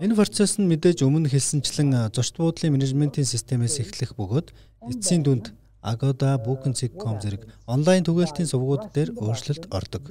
Энэ 0.04 0.14
процесс 0.14 0.54
нь 0.62 0.71
мэдээж 0.71 1.02
өмнө 1.02 1.28
хэлсэнчлэн 1.35 2.14
зочд 2.14 2.38
буудлын 2.38 2.75
менежментийн 2.78 3.26
системээс 3.26 3.83
эхлэх 3.83 4.14
бөгөөд 4.14 4.49
эцсийн 4.95 5.26
дүнд 5.26 5.47
Agoda, 5.85 6.40
Booking.com 6.40 7.21
зэрэг 7.21 7.43
онлайн 7.69 8.07
түгээлтийн 8.09 8.49
сувгууд 8.49 8.85
дээр 8.97 9.11
өөрчлөлт 9.21 9.69
ордог. 9.69 10.04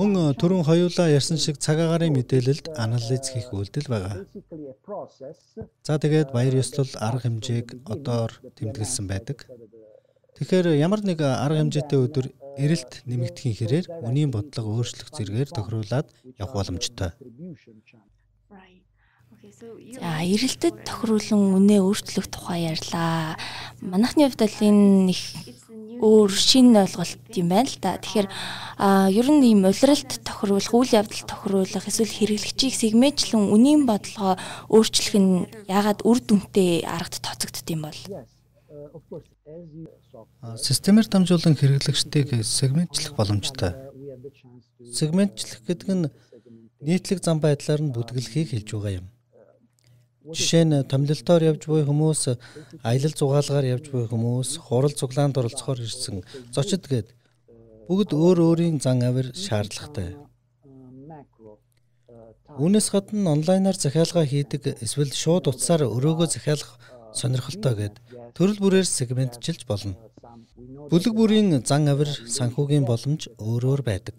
Мөн 0.00 0.12
түрүүн 0.40 0.64
хоёулаа 0.66 1.08
ярьсан 1.12 1.38
шиг 1.38 1.56
цаг 1.62 1.78
агаарын 1.78 2.16
мэдээлэлд 2.18 2.66
анализ 2.84 3.24
хийх 3.30 3.52
үйлдэл 3.54 3.92
байгаа. 3.92 4.24
За 5.86 6.00
тэгээд 6.02 6.32
баяр 6.34 6.54
ёслол 6.56 6.90
арга 6.98 7.28
хэмжээг 7.28 7.68
одоор 7.94 8.32
тэмдэглэсэн 8.56 9.04
байдаг. 9.06 9.38
Тэгэхээр 10.36 10.76
ямар 10.76 11.00
нэг 11.00 11.24
арга 11.24 11.64
хэмжээтэй 11.64 11.96
өдөр 11.96 12.26
эрэлт 12.60 13.04
нэмэгдэхийн 13.08 13.56
хэрээр 13.56 13.86
үнийн 14.04 14.30
бодлого 14.32 14.80
өөрчлөх 14.80 15.08
зэргээр 15.12 15.48
тохируулаад 15.52 16.08
явах 16.36 16.54
боломжтой. 16.56 17.12
За 19.96 20.20
эрэлтэд 20.20 20.84
тохируулан 20.84 21.56
үнэ 21.56 21.80
өөрчлөх 21.80 22.28
тухай 22.28 22.68
ярьлаа. 22.68 23.40
Манайхны 23.80 24.28
хувьд 24.28 24.44
л 24.44 24.60
энэ 24.60 25.12
их 25.16 25.22
өөр 26.00 26.28
шинэ 26.28 26.84
ойлголт 26.84 27.32
юм 27.32 27.48
байна 27.48 27.68
л 27.68 27.78
да. 27.80 27.96
Тэгэхээр 27.96 28.28
ер 29.16 29.28
нь 29.32 29.44
ийм 29.48 29.64
улиралт 29.64 30.12
тохируулах, 30.20 30.72
үйл 30.76 30.92
явдал 31.00 31.24
тохируулах 31.24 31.88
эсвэл 31.88 32.12
хэрэглэгчийг 32.12 32.74
сегментчлэн 32.76 33.48
үнийн 33.48 33.88
бодлогоо 33.88 34.36
өөрчлөх 34.68 35.16
нь 35.16 35.48
яагаад 35.68 36.04
үр 36.04 36.18
дүнтэй 36.20 36.84
аргад 36.84 37.24
тооцогдд 37.24 37.68
юм 37.72 37.88
бол? 37.88 38.00
Системээр 40.56 41.06
дамжуулан 41.10 41.54
хэрэглэгчдийг 41.56 42.44
сегментчлэх 42.44 43.12
боломжтой. 43.16 43.72
Сегментчлэх 44.80 45.60
гэдэг 45.66 45.88
нь 45.92 46.10
нийтлэг 46.80 47.20
зам 47.20 47.40
байдлаар 47.40 47.82
нь 47.84 47.92
бүдгэлхийг 47.92 48.52
хэлж 48.52 48.68
байгаа 48.72 48.94
юм. 49.00 49.06
Жишээ 50.32 50.64
нь 50.66 50.86
томилолтоор 50.90 51.42
явж 51.50 51.62
буй 51.70 51.82
хүмүүс, 51.84 52.22
аялал 52.82 53.14
зугаалгаар 53.14 53.66
явж 53.78 53.86
буй 53.94 54.04
хүмүүс, 54.10 54.58
хурал 54.58 54.94
цуглаанд 54.96 55.38
оролцохоор 55.38 55.84
ирсэн 55.84 56.24
зочид 56.50 56.84
гээд 56.90 57.14
бүгд 57.86 58.10
өөр 58.10 58.38
өөрийн 58.46 58.76
зан 58.82 59.06
авир 59.06 59.30
шаардлагатай. 59.36 60.18
Үүнээс 62.58 62.88
гадна 62.90 63.36
онлайнаар 63.36 63.78
захиалга 63.78 64.24
хийдэг 64.26 64.82
эсвэл 64.82 65.12
шууд 65.14 65.46
утсаар 65.52 65.86
өрөөгөө 65.86 66.26
захиалах 66.26 66.80
сонирхолтой 67.20 67.74
гээд 67.80 67.96
төрөл 68.36 68.60
бүрээр 68.62 68.86
сегментчилж 68.86 69.62
болно. 69.70 69.96
Бүлэг 70.90 71.14
бүрийн 71.18 71.48
зан 71.68 71.88
авир 71.92 72.10
санхүүгийн 72.36 72.84
боломж 72.86 73.28
өөр 73.40 73.62
өөр 73.70 73.82
байдаг. 73.88 74.16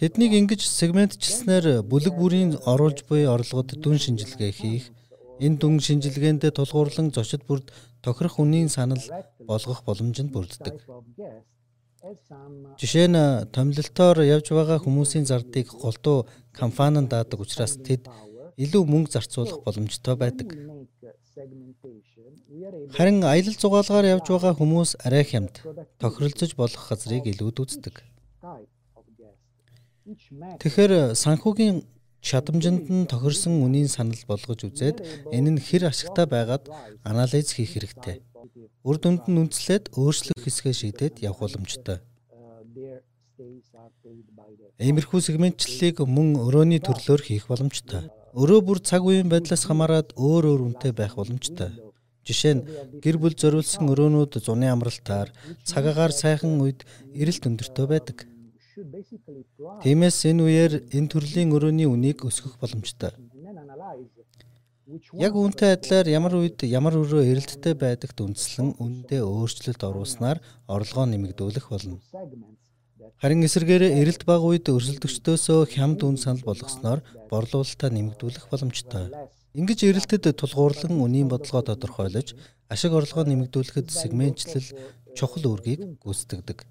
Тэднийг 0.00 0.32
ингэж 0.32 0.64
сегментчилснээр 0.64 1.84
бүлэг 1.84 2.14
бүрийн 2.16 2.56
оруулж 2.72 3.04
буй 3.04 3.28
орлогод 3.28 3.76
дүн 3.76 3.98
шинжилгээ 4.00 4.52
хийх, 4.56 4.84
энэ 5.44 5.60
дүн 5.60 5.76
шинжилгээндээ 5.86 6.56
тулгуурлан 6.56 7.12
зочид 7.12 7.44
бүрд 7.44 7.68
тохирох 8.00 8.40
үнийн 8.40 8.72
санал 8.72 9.04
болгох 9.44 9.84
боломжинд 9.84 10.32
бүрддэг. 10.32 10.76
Жишээ 12.80 13.08
нь 13.12 13.20
томилолтоор 13.52 14.24
явж 14.24 14.46
байгаа 14.56 14.78
хүмүүсийн 14.80 15.28
зардыг 15.28 15.68
голдуу 15.84 16.24
компани 16.56 17.04
нь 17.04 17.12
даадаг 17.12 17.40
учраас 17.44 17.76
тэд 17.76 18.08
илүү 18.64 18.82
мөнгө 18.92 19.12
зарцуулах 19.14 19.64
боломжтой 19.64 20.16
байдаг. 20.20 20.48
Харин 22.96 23.24
аялал 23.24 23.56
зугаалгаар 23.56 24.06
явж 24.14 24.26
байгаа 24.28 24.54
хүмүүс 24.58 24.90
арай 25.06 25.24
хямд 25.24 25.62
тохиролцож 26.02 26.52
болох 26.60 26.82
газрыг 26.88 27.24
илүүд 27.32 27.56
үздэг. 27.64 27.96
Тэгэхээр 30.60 31.14
санхүүгийн 31.14 31.86
чадамжинд 32.20 32.84
нь 32.90 33.08
тохирсон 33.08 33.64
үнийн 33.64 33.88
санал 33.88 34.20
болгож 34.28 34.60
үзээд 34.68 35.00
энэ 35.32 35.50
нь 35.56 35.60
хэр 35.62 35.88
ашигтай 35.88 36.26
байгаад 36.28 36.68
анализ 37.06 37.54
хийх 37.56 37.78
хэрэгтэй. 37.78 38.20
Үр 38.84 38.96
дүнд 39.00 39.24
нь 39.30 39.40
үндэслээд 39.40 39.96
өөрчлөх 39.96 40.40
хэсгээ 40.44 40.74
шийдээд 40.76 41.14
явах 41.24 41.46
боломжтой. 41.48 41.98
Иймэрхүү 44.80 45.20
сегментчлэлийг 45.24 46.04
мөн 46.04 46.28
өрөөний 46.44 46.80
төрлөөр 46.84 47.22
хийх 47.24 47.48
боломжтой. 47.48 48.10
Өрөө 48.30 48.60
бүр 48.62 48.78
цаг 48.78 49.02
үеийн 49.02 49.26
байдлаас 49.26 49.66
хамаарат 49.66 50.14
өөр 50.14 50.44
өөр 50.54 50.60
үнэтэй 50.70 50.92
байх 50.94 51.18
боломжтой. 51.18 51.74
Жишээ 52.22 52.54
нь 52.54 52.62
гэр 53.02 53.16
бүл 53.18 53.34
зориулсан 53.34 53.90
өрөөнүүд 53.90 54.38
зуны 54.38 54.70
амралтаар 54.70 55.34
цагаагаар 55.66 56.14
сайхан 56.14 56.62
үед 56.62 56.86
эрэлт 57.10 57.42
өндөртөө 57.48 57.86
байдаг. 57.90 58.18
Тиймээс 59.82 60.18
энэ 60.30 60.42
үеэр 60.46 60.72
энэ 60.94 61.10
төрлийн 61.10 61.50
өрөөний 61.50 61.88
үнийг 61.90 62.22
өсгөх 62.22 62.54
боломжтой. 62.62 63.10
Яг 65.18 65.34
үүнтэй 65.34 65.74
адилаар 65.74 66.06
ямар 66.06 66.34
үед 66.38 66.62
ямар 66.66 66.94
өрөө 67.02 67.22
эрэлттэй 67.34 67.74
байдагт 67.74 68.18
үндслэн 68.22 68.78
үндэ 68.78 69.22
өөрчлөлт 69.26 69.82
оруулснаар 69.86 70.38
орлогоо 70.70 71.06
нэмэгдүүлэх 71.10 71.66
болно. 71.70 71.98
Харин 73.20 73.44
эсвэргээр 73.44 74.00
эрэлт 74.00 74.24
баг 74.24 74.40
үед 74.40 74.64
өрсөлдөгчдөөсөө 74.72 75.68
хямд 75.76 76.00
үн 76.08 76.16
санал 76.16 76.40
болгосноор 76.40 77.04
борлуулалтаа 77.28 77.92
нэмэгдүүлэх 77.92 78.48
боломжтой. 78.48 79.12
Ингэж 79.52 79.92
эрэлтэд 79.92 80.24
тулгуурлан 80.40 80.96
үнийн 80.96 81.28
бодлогоо 81.28 81.68
тодорхойлож 81.68 82.32
ашиг 82.72 82.96
орлогоо 82.96 83.28
нэмэгдүүлэхэд 83.28 83.92
сегментчлэл 83.92 84.72
чухал 85.12 85.52
үүргийг 85.52 86.00
гүйцэтгэдэг. 86.00 86.64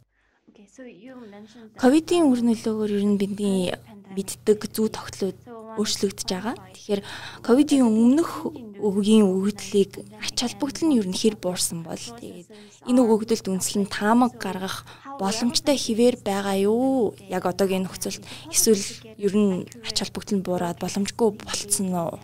Ковидын 1.78 2.26
үр 2.34 2.42
нөлөөгөөр 2.42 2.92
ер 2.98 3.06
нь 3.06 3.22
бидний 3.22 3.70
мэддэг 4.18 4.74
зүй 4.74 4.90
тогтлууд 4.90 5.38
өөрчлөгдөж 5.78 6.28
байгаа. 6.34 6.56
Тэгэхээр 6.74 7.02
ковидын 7.46 7.86
өмнөх 7.86 8.50
өвгийн 8.82 9.22
өгөгдлийг 9.22 10.02
ач 10.18 10.34
холбогдол 10.34 10.86
нь 10.90 10.98
ер 10.98 11.06
нь 11.06 11.14
хэр 11.14 11.38
буурсан 11.38 11.86
бол 11.86 12.00
тэгээд 12.00 12.50
энэ 12.90 13.02
өгөгдөлд 13.06 13.46
үндэслэн 13.54 13.86
таамаг 13.86 14.34
гаргах 14.42 14.90
боломжтой 15.20 15.78
хിവэр 15.78 16.16
байгаа 16.24 16.56
юу? 16.64 17.14
Яг 17.30 17.44
одоогийн 17.46 17.84
нөхцөлд 17.86 18.24
эсвэл 18.50 18.84
ер 19.20 19.34
нь 19.36 19.68
ач 19.84 19.96
холбогдол 20.00 20.40
нь 20.40 20.46
буураад 20.48 20.80
боломжгүй 20.80 21.30
болцсон 21.36 21.90
уу? 21.94 22.16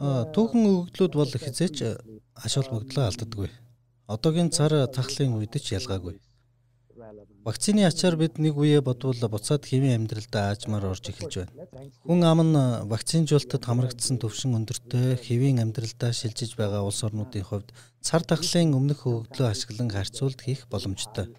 Аа 0.00 0.24
түүхэн 0.34 0.62
өгөгдлүүд 0.72 1.12
бол 1.14 1.32
хизээч 1.44 1.76
ач 2.44 2.52
холбогдлоо 2.56 3.04
алддаггүй 3.06 3.48
одоогийн 4.08 4.48
цар 4.48 4.72
тахлын 4.88 5.36
үед 5.36 5.54
ч 5.60 5.76
ялгаагүй. 5.76 6.16
Вакцины 7.46 7.86
ачаар 7.86 8.16
бид 8.18 8.42
нэг 8.42 8.58
үе 8.58 8.82
бодвол 8.82 9.22
буцаад 9.30 9.62
хэвийн 9.70 10.02
амьдралдаа 10.02 10.50
аажмаар 10.50 10.90
орж 10.90 11.04
эхэлж 11.10 11.34
байна. 11.38 11.54
Хүн 12.02 12.20
ам 12.26 12.40
нь 12.42 12.58
вакцинжуулалтад 12.90 13.62
хамрагдсан 13.64 14.18
төвшин 14.18 14.58
өндөртэй 14.58 15.14
хэвийн 15.14 15.62
амьдралдаа 15.62 16.10
шилжиж 16.10 16.58
байгаа 16.58 16.82
улс 16.82 17.00
орнуудын 17.06 17.46
хувьд 17.46 17.70
цар 18.02 18.22
тахлын 18.26 18.74
өмнөх 18.78 19.06
өгөгдлөө 19.06 19.46
ашиглан 19.46 19.94
харьцуулт 19.94 20.42
хийх 20.42 20.66
боломжтой. 20.72 21.30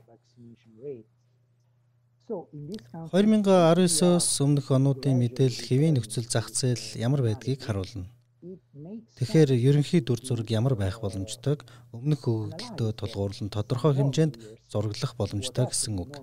2019-с 2.30 4.30
өмнөх 4.46 4.68
онуудын 4.72 5.18
мэдээлэл 5.20 5.66
хэвийн 5.68 5.98
нөхцөл 5.98 6.30
зах 6.30 6.54
зээл 6.54 7.02
ямар 7.02 7.26
байдгийг 7.26 7.66
харуулна. 7.66 8.06
Тэгэхээр 8.40 9.52
ерөнхий 9.52 10.00
дүр 10.00 10.20
зураг 10.24 10.48
ямар 10.48 10.76
байх 10.80 11.04
боломжтойг 11.04 11.68
өмнөх 11.92 12.24
өгөгдөлтөө 12.24 12.90
тулгуурлан 12.96 13.50
тодорхой 13.52 13.94
хэмжээнд 14.00 14.36
зураглах 14.72 15.14
боломжтой 15.20 15.68
гэсэн 15.68 16.00
үг. 16.00 16.14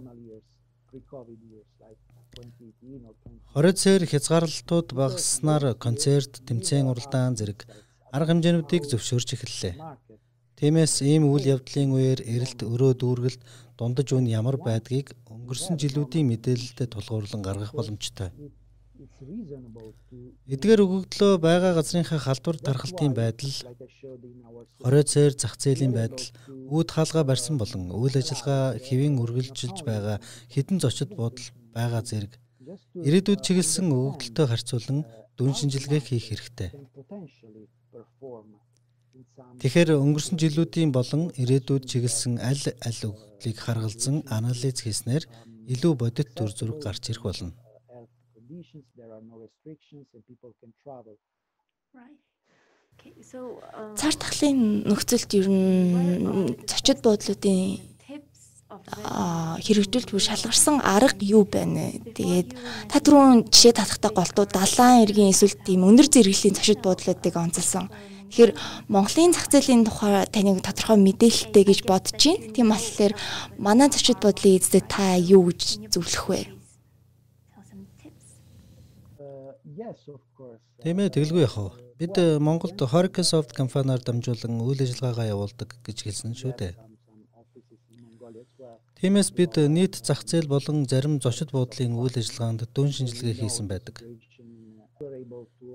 20 3.52 3.80
цээр 3.82 4.02
хязгаарлалтууд 4.08 4.88
багаснаар 4.96 5.64
концерт, 5.76 6.40
тэмцээн 6.48 6.88
уралдаан 6.88 7.36
зэрэг 7.36 7.68
арга 8.16 8.32
хэмжээнүүдийг 8.32 8.84
зөвшөөрч 8.88 9.28
эхэллээ. 9.36 9.74
Тиймээс 10.56 11.04
ийм 11.04 11.28
үйл 11.28 11.44
явдлын 11.52 11.92
үеэр 11.96 12.20
эрэлт 12.24 12.60
өрөө 12.64 12.92
дүүргэлт 12.96 13.40
дундаж 13.76 14.08
үн 14.16 14.24
ямар 14.24 14.56
байдгийг 14.56 15.12
өнгөрсөн 15.28 15.76
жилүүдийн 15.76 16.28
мэдээлэлтэд 16.32 16.96
тулгуурлан 16.96 17.42
гаргах 17.44 17.76
боломжтой. 17.76 18.32
Эдгээр 18.96 20.80
өгөгдлөө 20.84 21.32
байгаа 21.46 21.72
газрынхаа 21.76 22.20
халдвар 22.22 22.56
тархалтын 22.64 23.12
байдал, 23.12 23.52
хорой 24.80 25.04
цээр 25.12 25.32
зах 25.36 25.54
зээлийн 25.60 25.92
байдал, 25.92 26.32
үүд 26.72 26.88
хаалга 26.96 27.20
барьсан 27.28 27.60
болон 27.60 27.92
үйл 27.92 28.16
ажиллагаа 28.16 28.80
хэвийн 28.80 29.20
үргэлжилж 29.20 29.78
байгаа 29.84 30.16
хідэн 30.52 30.78
зочид 30.80 31.12
бодол 31.12 31.46
байгаа 31.76 32.02
зэрэг 32.08 32.32
ирээдүйд 33.06 33.40
чиглэсэн 33.44 33.86
өгөгдөлтөй 33.92 34.46
харьцуулан 34.48 34.98
дүн 35.36 35.52
шинжилгээ 35.58 36.00
хийх 36.00 36.26
хэрэгтэй. 36.32 36.70
Тэгэхээр 39.60 39.90
өнгөрсөн 40.04 40.36
жилүүдийн 40.40 40.90
болон 40.96 41.22
ирээдүйд 41.42 41.84
чиглэсэн 41.90 42.40
аль 42.50 42.64
аль 42.88 43.02
өгөгдлийг 43.08 43.58
харгалзан 43.60 44.16
анализ 44.38 44.80
хийснээр 44.80 45.24
илүү 45.72 45.92
бодит 46.00 46.28
төр 46.36 46.50
зүрэг 46.56 46.78
гарч 46.80 47.12
ирэх 47.12 47.24
болно 47.28 47.52
conditions, 48.46 48.84
there 48.96 49.10
are 49.12 49.22
no 49.30 49.36
restrictions 49.46 50.06
and 50.14 50.22
people 50.26 50.52
can 50.60 50.72
travel. 50.82 51.16
Right. 51.94 52.20
Цар 54.00 54.14
тахлын 54.16 54.88
нөхцөлд 54.88 55.30
ер 55.36 55.48
нь 55.52 56.56
зочид 56.64 57.04
буудлуудын 57.04 57.76
хэрэгжүүлж 59.60 60.08
буй 60.10 60.22
шалгарсан 60.24 60.80
арга 60.80 61.20
юу 61.20 61.44
байна 61.44 61.92
вэ? 61.92 62.16
Тэгээд 62.16 62.48
та 62.88 62.96
түрүүн 63.04 63.52
жишээ 63.52 63.76
татахтай 63.76 64.10
голдуу 64.16 64.48
далайн 64.48 65.04
иргэн 65.04 65.28
эсвэл 65.28 65.60
тийм 65.60 65.84
өндөр 65.84 66.08
зэрэглэлийн 66.08 66.56
зочид 66.56 66.80
буудлуудыг 66.80 67.36
онцолсон. 67.36 67.92
Тэгэхээр 68.32 68.52
Монголын 68.88 69.36
зах 69.36 69.52
зээлийн 69.52 69.84
тухай 69.84 70.24
таныг 70.32 70.64
тодорхой 70.64 70.96
мэдээлэлтэй 70.96 71.64
гэж 71.68 71.80
бодож 71.84 72.16
байна. 72.16 72.48
Тийм 72.56 72.68
болохоор 72.72 73.12
манай 73.60 73.88
зочид 73.92 74.18
буудлын 74.24 74.56
эзэд 74.56 74.88
та 74.88 75.20
юу 75.20 75.52
гэж 75.52 75.92
зөвлөх 75.92 76.24
вэ? 76.32 76.55
Тийм 79.66 80.96
ээ 81.02 81.10
тэгэлгүй 81.10 81.42
яах 81.42 81.58
вэ? 81.58 81.70
Бид 81.98 82.14
э, 82.22 82.38
Монголд 82.38 82.78
Horizonsoft 82.78 83.50
компаниар 83.50 83.98
дамжуулан 83.98 84.62
үйл 84.62 84.78
ажиллагаагаа 84.78 85.32
явуулдаг 85.34 85.74
гэж 85.82 86.06
хэлсэн 86.06 86.38
шүү 86.38 86.52
дээ. 86.54 86.72
Тиймээс 89.02 89.34
бид 89.34 89.58
э, 89.58 89.66
нийт 89.66 89.98
зах 90.06 90.22
зээл 90.22 90.46
болон 90.46 90.86
зарим 90.86 91.18
зочид 91.18 91.50
буудлын 91.50 91.98
үйл 91.98 92.14
ажиллагаанд 92.14 92.62
дүн 92.70 92.94
шинжилгээ 92.94 93.42
хийсэн 93.42 93.66
байдаг. 93.66 94.06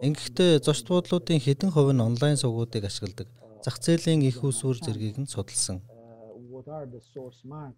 Ингэхдээ 0.08 0.64
зочид 0.64 0.88
буудлуудын 0.88 1.44
хэдэн 1.44 1.76
хувь 1.76 1.92
нь 1.92 2.00
онлайн 2.00 2.40
сувгуудыг 2.40 2.88
ашигладаг. 2.88 3.28
Зах 3.60 3.76
зээлийн 3.84 4.24
их 4.24 4.40
усүр 4.40 4.80
зэргийг 4.80 5.20
нь 5.20 5.28
судалсан. 5.28 5.84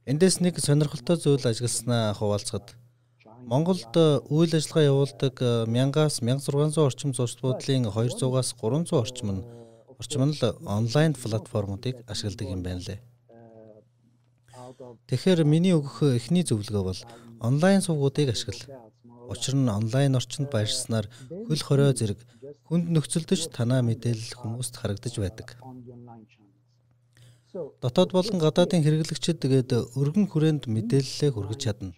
Эндээс 0.05 0.45
нэг 0.45 0.61
сонирхолтой 0.61 1.17
зүйл 1.17 1.41
ажигласнаа 1.41 2.13
хуваалцахад 2.13 2.77
Монголд 3.43 3.91
э, 3.99 4.23
үйл 4.31 4.55
ажиллагаа 4.55 4.87
явуулдаг 4.87 5.35
1000-аас 5.67 6.23
1600 6.23 6.79
орчим 6.79 7.11
зурц 7.11 7.35
буудлын 7.43 7.91
200-аас 7.91 8.55
300 8.55 8.95
орчим 8.95 9.29
нь 9.35 9.43
орчим 9.99 10.23
нь 10.23 10.35
л 10.39 10.55
онлайн 10.63 11.11
платформуудыг 11.11 12.07
ашигладаг 12.07 12.47
юм 12.47 12.63
байна 12.63 12.79
лээ. 12.87 12.99
Тэгэхээр 15.11 15.43
миний 15.43 15.75
өгөх 15.75 16.15
эхний 16.15 16.47
зөвлөгөө 16.47 16.83
бол 16.87 17.01
онлайн 17.43 17.83
сувгуудыг 17.83 18.31
ашигла. 18.31 18.87
Учир 19.27 19.59
нь 19.59 19.67
онлайн 19.67 20.15
орчинд 20.15 20.47
байршснаар 20.47 21.11
хөл 21.27 21.63
хорой 21.67 21.91
зэрэг 21.91 22.19
хүнд 22.71 22.95
нөхцөлдөж 22.95 23.51
танаа 23.51 23.83
мэдээлэл 23.83 24.39
хүмүүст 24.39 24.79
харагдаж 24.79 25.19
байдаг. 25.19 25.59
Дотоод 27.83 28.11
болон 28.15 28.39
гадаадын 28.39 28.81
хэрэглэгчид 28.81 29.37
тэгээд 29.43 29.99
өргөн 29.99 30.31
хүрээнд 30.31 30.63
мэдээлэлээ 30.71 31.31
хүргэж 31.35 31.59
чадна 31.59 31.93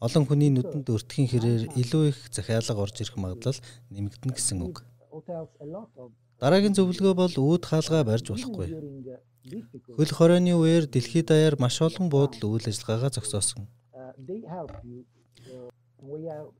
олон 0.00 0.24
хүний 0.26 0.50
нүдэнд 0.52 0.88
өртгийн 0.88 1.28
хэрээр 1.30 1.62
илүү 1.80 2.04
их 2.10 2.18
захиалга 2.32 2.82
орж 2.84 2.96
ирэх 3.00 3.16
магадлал 3.20 3.58
нэмэгдэнэ 3.92 4.34
гэсэн 4.36 4.58
үг. 4.64 4.84
Дараагийн 6.40 6.76
зөвлөгөө 6.76 7.14
бол 7.16 7.34
үүд 7.36 7.62
хаалгаа 7.64 8.04
барьж 8.04 8.26
болохгүй. 8.28 8.68
Хөл 9.96 10.12
хорооны 10.12 10.52
үеэр 10.58 10.84
дэлхийд 10.90 11.30
даяар 11.30 11.56
маш 11.56 11.80
олон 11.80 12.10
буудал 12.10 12.42
үйл 12.50 12.66
ажиллагаагаа 12.66 13.14
зогсоосон. 13.14 13.70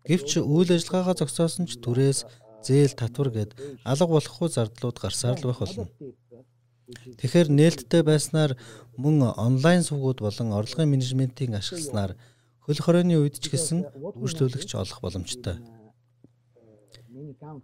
Гэвч 0.07 0.31
үйл 0.41 0.71
ажиллагаагаа 0.73 1.17
зогсоосон 1.21 1.67
ч 1.67 1.77
түрээс 1.83 2.25
зээл 2.67 2.95
татвар 2.97 3.31
гэд 3.35 3.51
алга 3.85 4.07
болохгүй 4.07 4.49
зардлууд 4.55 4.99
гарсаар 5.03 5.37
л 5.39 5.49
байх 5.51 5.61
болно. 5.61 5.87
Тэгэхээр 7.19 7.49
нээлттэй 7.51 8.03
байснаар 8.07 8.55
мөн 8.95 9.35
онлайн 9.35 9.83
сувгууд 9.83 10.23
болон 10.23 10.55
орлогын 10.55 10.91
менежментийг 10.91 11.51
ашигласнаар 11.59 12.15
хөл 12.67 12.83
хорооны 12.83 13.15
үед 13.23 13.39
ч 13.39 13.47
гэсэн 13.55 13.87
үйлчлүүлэгч 14.19 14.71
олох 14.75 14.99
боломжтой. 14.99 15.63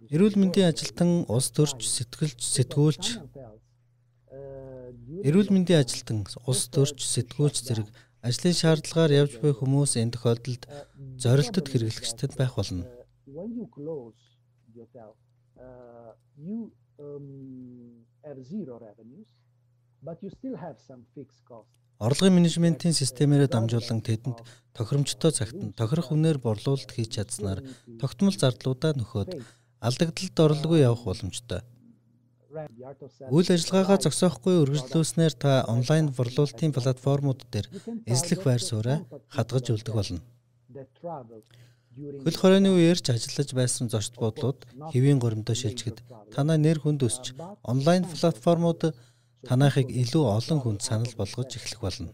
Эрүүл 0.09 0.39
мэндийн 0.39 0.71
ажилтан 0.71 1.27
улс 1.27 1.51
төрч 1.51 1.83
сэтгэлж 1.83 2.39
сэтгүүлч 2.39 3.03
эрүүл 5.27 5.49
мэндийн 5.51 5.83
ажилтан 5.83 6.23
улс 6.47 6.71
төрч 6.71 7.03
сэтгүүлч 7.03 7.57
зэрэг 7.67 7.87
ажлын 8.23 8.55
шаардлагаар 8.55 9.11
явж 9.27 9.33
буй 9.43 9.51
хүмүүс 9.51 9.99
энэ 9.99 10.15
тохиолдолд 10.15 10.63
зорилтод 11.19 11.67
хэрэглэгчтэй 11.67 12.31
байх 12.39 12.55
болно. 12.55 12.87
You 16.35 16.73
um, 16.97 18.05
have 18.25 18.41
zero 18.41 18.79
revenues, 18.79 19.27
but 20.01 20.17
you 20.23 20.31
still 20.31 20.55
have 20.57 20.81
some 20.81 21.05
fixed 21.13 21.45
costs. 21.45 21.77
Орлогын 22.03 22.35
менежментийн 22.35 22.91
системээрээ 22.91 23.49
дамжуулан 23.51 24.03
тэдэнд 24.03 24.37
тохиромжтой 24.75 25.31
цагт 25.31 25.55
нь 25.55 25.71
тохирох 25.79 26.11
үнээр 26.11 26.37
борлуулалт 26.43 26.91
хийж 26.91 27.15
чадсанаар 27.15 27.63
тогтмол 28.01 28.35
зардлуудаа 28.35 28.91
нөхөөд 28.99 29.31
алдагдaltaд 29.87 30.43
орлогоо 30.43 30.79
явах 30.83 31.03
боломжтой. 31.07 31.61
Үйл 33.33 33.49
ажиллагаагаа 33.55 33.99
зогсоохгүй 34.03 34.55
үргэлжлүүлснээр 34.61 35.33
та 35.39 35.51
онлайн 35.73 36.11
борлуулалтын 36.11 36.75
платформуд 36.75 37.39
дээр 37.49 37.67
эзлэх 38.05 38.43
байр 38.45 38.61
сууриа 38.61 38.97
хадгаж 39.31 39.65
үлдэх 39.73 39.95
болно. 39.95 40.21
Хөл 42.25 42.37
хорооны 42.41 42.69
үеэр 42.73 42.99
ч 43.01 43.13
ажиллаж 43.13 43.49
байсан 43.53 43.85
зочд 43.89 44.13
буудлууд 44.17 44.65
хэвийн 44.93 45.21
горимдоо 45.21 45.55
шилжихэд 45.57 46.01
танай 46.33 46.57
нэр 46.57 46.81
хүнд 46.81 47.05
өсч 47.05 47.37
онлайн 47.61 48.05
платформуд 48.09 48.93
танайхыг 49.47 49.87
илүү 49.91 50.23
олон 50.37 50.59
хүнд 50.61 50.81
санал 50.87 51.13
болгож 51.19 51.49
эхлэх 51.57 51.79
болно. 51.83 52.11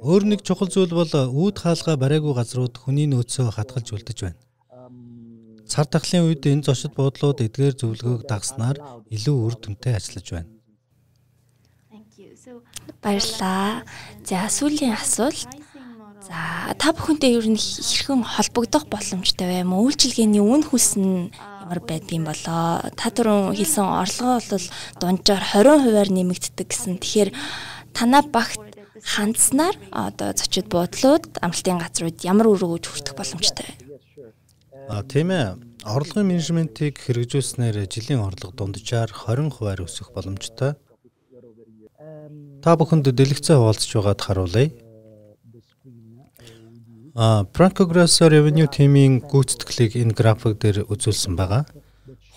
Өөр 0.00 0.24
нэг 0.24 0.40
чухал 0.42 0.72
зүйл 0.72 0.92
бол 0.96 1.12
үүд 1.12 1.56
хаалга 1.62 2.00
бариагүй 2.00 2.32
газрууд 2.34 2.74
хүний 2.80 3.06
нөөцөө 3.12 3.52
хатгалж 3.52 3.88
үлдэж 3.92 4.18
байна. 4.24 4.40
Цар 5.68 5.86
тахлын 5.86 6.26
үед 6.26 6.42
энэ 6.48 6.64
зочид 6.66 6.92
буудлууд 6.96 7.44
эдгээр 7.44 7.74
зөвлөгөөг 7.76 8.22
дагснаар 8.26 8.76
илүү 9.14 9.36
үр 9.46 9.54
дүнтэй 9.60 9.94
ажиллаж 9.96 10.26
байна. 10.32 10.50
Баярлалаа. 13.04 13.84
За 14.26 14.48
сүүлийн 14.48 14.96
асуулт. 14.96 15.61
За 16.32 16.72
та 16.80 16.96
бүхэнтэй 16.96 17.36
ер 17.36 17.44
нь 17.44 17.60
хэрхэн 17.60 18.24
холбогдох 18.24 18.88
боломжтой 18.88 19.60
вэ? 19.60 19.68
Үйлчилгээний 19.68 20.40
үн 20.40 20.64
хүс 20.64 20.96
нь 20.96 21.28
ямар 21.28 21.84
байдгийм 21.84 22.24
болоо. 22.24 22.88
Та 22.96 23.12
түрүүн 23.12 23.52
хэлсэн 23.52 23.84
орлогоо 23.84 24.40
бол 24.40 24.66
дунджаар 24.96 25.44
20%-аар 25.44 26.08
нэмэгддэг 26.08 26.66
гэсэн. 26.72 27.04
Тэгэхээр 27.04 27.30
танаа 27.92 28.24
багт 28.24 28.64
хандснаар 29.04 29.76
одоо 29.92 30.32
зочид 30.32 30.72
буудлууд 30.72 31.36
амралтын 31.44 31.76
газрууд 31.76 32.24
ямар 32.24 32.48
үр 32.48 32.64
өгөөж 32.64 32.84
хүртэх 32.88 33.12
боломжтой 33.12 33.68
вэ? 33.68 33.92
А 34.88 35.04
тийм 35.04 35.36
ээ. 35.36 35.60
Орлогын 35.84 36.32
менежментийг 36.32 36.96
хэрэгжүүлснээр 36.96 37.84
жилийн 37.92 38.24
орлого 38.24 38.56
дунджаар 38.56 39.12
20%-аар 39.12 39.84
өсөх 39.84 40.16
боломжтой. 40.16 40.80
Та 42.64 42.70
бүхэнд 42.78 43.10
дэлгэцээ 43.12 43.58
хуваалцж 43.58 43.90
байгаад 43.92 44.20
харуулъя. 44.22 44.70
А 47.14 47.44
Progress 47.44 48.24
Revenue 48.24 48.64
team-ийн 48.72 49.20
гүйцэтгэлийг 49.20 50.00
энэ 50.00 50.16
график 50.16 50.56
дээр 50.56 50.88
үзүүлсэн 50.88 51.36
байгаа. 51.36 51.68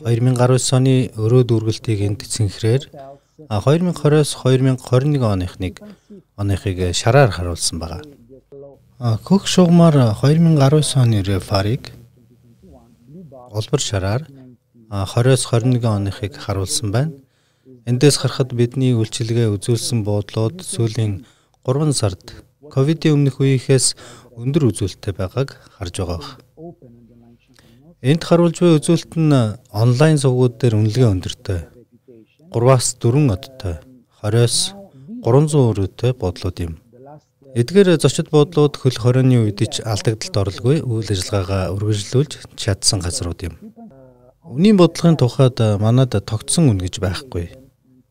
2019 0.03 0.75
оны 0.75 0.95
өрөө 1.15 1.47
дүүргэлтийг 1.47 2.03
энд 2.03 2.27
цэнхрээр 2.27 2.91
2020-с 3.47 4.35
2021 4.43 5.23
оныхныг 5.23 5.79
оныхыг 6.35 6.91
шараар 6.91 7.31
харуулсан 7.31 7.79
байгаа. 7.79 8.03
Хөх 9.23 9.47
шугамар 9.47 9.95
2019 10.19 10.99
оны 10.99 11.23
рефарыг 11.23 11.95
улбар 13.55 13.79
шараар 13.79 14.27
20-с 14.91 15.55
21 15.55 15.87
оныхыг 15.87 16.35
харуулсан 16.35 16.91
байна. 16.91 17.15
Эндээс 17.87 18.19
харахад 18.19 18.51
бидний 18.51 18.91
үйлчилгээ 18.91 19.55
үзүүлсэн 19.55 20.03
буудлууд 20.03 20.67
сүүлийн 20.67 21.23
3 21.63 21.95
сард 21.95 22.43
ковидын 22.69 23.15
өмнөх 23.15 23.39
үеийнхээс 23.39 23.95
өндөр 24.35 24.69
үзүүлэлттэй 24.69 25.13
байгааг 25.15 25.49
харж 25.79 25.95
байгаа. 25.99 26.21
Энд 28.03 28.21
харуулж 28.27 28.57
буй 28.59 28.77
үзүүлэлт 28.77 29.13
нь 29.15 29.33
онлайн 29.71 30.17
сувгууд 30.19 30.59
дээр 30.59 30.75
үнэлгээ 30.77 31.07
өндөртэй. 31.09 31.59
3-аас 32.51 32.87
4 32.99 33.31
одтой 33.31 33.75
20-с 34.21 34.75
300 35.25 35.57
өрөөтэй 35.71 36.11
бодлууд 36.13 36.57
юм. 36.61 36.73
Эдгээр 37.55 37.95
зочид 37.97 38.29
буудлууд 38.29 38.75
хөл 38.75 38.99
хорионы 38.99 39.47
үед 39.47 39.63
ч 39.63 39.79
алдагдалт 39.79 40.35
орлгүй 40.35 40.83
үйл 40.83 41.07
ажиллагаагаа 41.07 41.71
үргэлжлүүлж 41.71 42.59
чадсан 42.59 42.99
газрууд 42.99 43.41
юм. 43.47 43.55
Үнийн 44.43 44.75
бодлогын 44.75 45.15
тухайд 45.15 45.57
манад 45.79 46.13
тогтсон 46.13 46.69
үн 46.75 46.83
гэж 46.83 46.99
байхгүй. 46.99 47.55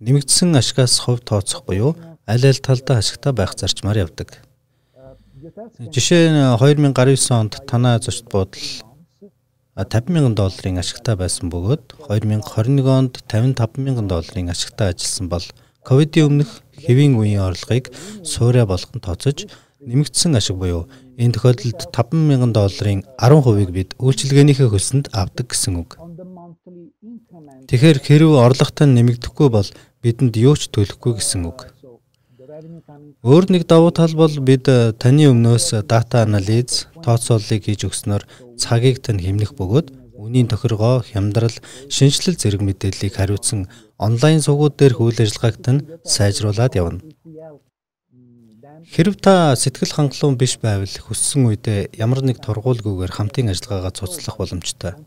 Нэмэгдсэн 0.00 0.56
ашигаас 0.56 0.96
хувь 1.04 1.22
тооцох 1.22 1.68
буюу 1.68 1.92
аль 2.26 2.46
аль 2.48 2.58
талдаа 2.58 2.98
ашигтай 3.04 3.32
байх 3.36 3.52
зарчмаар 3.52 4.08
явдаг. 4.08 4.42
Жишээ 5.54 6.34
нь 6.34 6.40
2019 6.58 7.30
онд 7.30 7.62
танай 7.70 8.02
зочд 8.02 8.26
буудал 8.26 8.58
50 9.78 10.10
мянган 10.10 10.34
долларын 10.34 10.82
ашигтай 10.82 11.14
байсан 11.14 11.46
бөгөөд 11.46 11.94
2021 12.10 12.82
онд 12.82 13.22
55 13.30 13.78
мянган 13.78 14.10
долларын 14.10 14.50
ашигтай 14.50 14.90
ажилласан 14.90 15.30
бол 15.30 15.46
ковидын 15.86 16.26
өмнөх 16.26 16.50
хэвийн 16.74 17.14
үеийн 17.14 17.46
орлогыг 17.46 17.94
суурай 18.26 18.66
болгон 18.66 18.98
тооцож 18.98 19.46
нэмэгдсэн 19.78 20.34
ашиг 20.34 20.58
буюу 20.58 20.90
энэ 21.22 21.38
тохиолдолд 21.38 21.86
5 21.86 22.18
мянган 22.18 22.50
долларын 22.50 23.06
10%-ийг 23.14 23.70
бид 23.70 23.90
үйлчилгээнийхээ 24.02 24.68
хөлсөнд 24.74 25.14
авдаг 25.14 25.54
гэсэн 25.54 25.78
үг. 25.78 26.02
Тэгэхээр 27.70 27.98
хэрв 28.02 28.30
орлоготой 28.42 28.90
нэмэгдэхгүй 28.90 29.48
бол 29.54 29.68
бидэнд 30.02 30.34
юу 30.34 30.58
ч 30.58 30.66
төлөхгүй 30.74 31.22
гэсэн 31.22 31.46
үг. 31.46 31.73
Өөр 33.24 33.48
нэг 33.48 33.64
давуу 33.64 33.88
тал 33.88 34.12
бол 34.12 34.34
бид 34.44 34.68
таны 35.00 35.24
өмнөөс 35.32 35.88
дата 35.88 36.28
анализ, 36.28 36.84
тооцооллыг 37.00 37.64
хийж 37.64 37.88
өгснөөр 37.88 38.22
цагийг 38.60 39.00
тань 39.00 39.24
хэмнэх 39.24 39.56
бөгөөд 39.56 39.96
үнийн 40.12 40.44
тохиргоо, 40.52 41.00
хямдрал, 41.00 41.56
шинжилэл 41.88 42.36
зэрэг 42.36 42.60
мэдээллийг 42.60 43.16
хариуцсан 43.16 43.64
онлайн 43.96 44.44
сувгууд 44.44 44.76
дээрх 44.76 45.00
үйл 45.00 45.24
ажиллагааг 45.24 45.56
тань 45.56 45.80
сайжруулад 46.04 46.76
явна. 46.76 47.00
Хэрв 48.92 49.16
та 49.16 49.56
сэтгэл 49.56 49.96
хангалуун 49.96 50.36
биш 50.36 50.60
байвал 50.60 50.84
хүссэн 50.84 51.48
үедээ 51.48 51.96
ямар 51.96 52.20
нэг 52.20 52.44
тургуулгүйгээр 52.44 53.12
хамтын 53.16 53.48
ажиллагаагаа 53.56 53.96
цуцлах 53.96 54.36
боломжтой. 54.36 55.00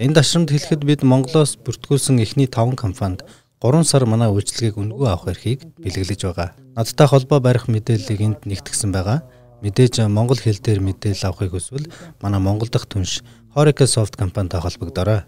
Энд 0.00 0.16
ашрамд 0.16 0.48
хэлэхэд 0.48 0.88
бид 0.88 1.04
Монголоос 1.04 1.60
бүртгүүлсэн 1.60 2.16
эхний 2.24 2.48
5 2.48 2.80
компанид 2.80 3.20
3 3.62 3.86
сар 3.86 4.02
манай 4.10 4.26
үйлчлэгийг 4.34 4.74
үнэгүй 4.74 5.06
авах 5.06 5.30
эрхийг 5.30 5.62
бэлгэлж 5.78 6.22
байгаа. 6.26 6.50
Надтай 6.74 7.06
холбоо 7.06 7.38
барих 7.38 7.70
мэдээллийг 7.70 8.20
энд 8.26 8.40
нэгтгсэн 8.42 8.90
байгаа. 8.90 9.22
Мэдээж 9.62 10.02
монгол 10.10 10.34
хэл 10.42 10.58
дээр 10.58 10.82
мэдээлэл 10.82 11.30
авахыг 11.30 11.54
хүсвэл 11.54 11.86
манай 12.18 12.42
Монгол 12.42 12.66
дахь 12.66 12.90
түнш 12.90 13.22
Horeca 13.54 13.86
Soft 13.86 14.18
компанитай 14.18 14.58
холбогдорой. 14.58 15.22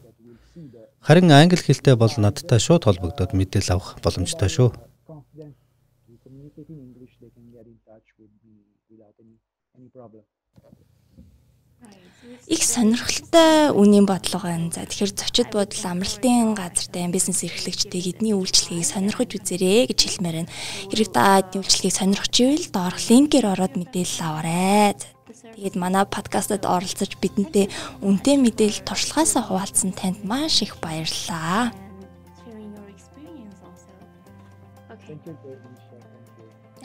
Харин 0.99 1.31
англи 1.31 1.63
хэлтэй 1.63 1.95
бол 1.95 2.11
надтай 2.19 2.59
шууд 2.59 2.83
холбогдоод 2.91 3.39
мэдээлэл 3.39 3.79
авах 3.79 4.03
боломжтой 4.03 4.51
шүү. 4.51 4.75
Их 12.47 12.63
сонирхолтой 12.63 13.73
үнийн 13.73 14.05
бодлого 14.05 14.53
байна. 14.53 14.69
За 14.69 14.85
тэгэхээр 14.85 15.13
зочид 15.17 15.49
бодол 15.49 15.85
амралтын 15.89 16.53
газартай 16.53 17.09
бизнес 17.09 17.41
эрхлэгчтэй 17.41 18.13
эдний 18.13 18.37
үйлчлэгийг 18.37 18.85
сонирхож 18.85 19.33
үзээрэй 19.33 19.89
гэж 19.89 20.01
хэлмээр 20.05 20.37
байна. 20.45 20.53
Хэрэг 20.93 21.09
та 21.09 21.41
эдний 21.41 21.61
үйлчлэгийг 21.65 21.97
сонирхож 21.97 22.35
ивэл 22.37 22.69
доорх 22.69 23.01
линкээр 23.09 23.47
ороод 23.49 23.75
мэдээлэл 23.81 24.21
аваарай. 24.29 24.93
Тэгээд 25.57 25.77
манай 25.81 26.05
подкастад 26.05 26.69
оролцож 26.69 27.17
бидэнтэй 27.17 27.73
үнэтэй 28.05 28.37
мэдээлэл 28.37 28.85
туршлагаасаа 28.85 29.49
хуваалцсан 29.49 29.97
танд 29.97 30.21
маш 30.27 30.61
их 30.61 30.77
баярлалаа. 30.85 31.73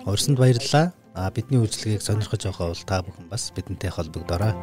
Урсанд 0.06 0.40
баярлалаа. 0.40 0.94
А 1.20 1.32
бидний 1.32 1.60
үйлчлэгийг 1.60 2.00
сонирхож 2.00 2.48
байгаа 2.48 2.72
бол 2.72 2.86
та 2.88 3.04
бүхэн 3.04 3.28
бас 3.28 3.52
бидэнтэй 3.52 3.92
холбогдорой. 3.92 4.54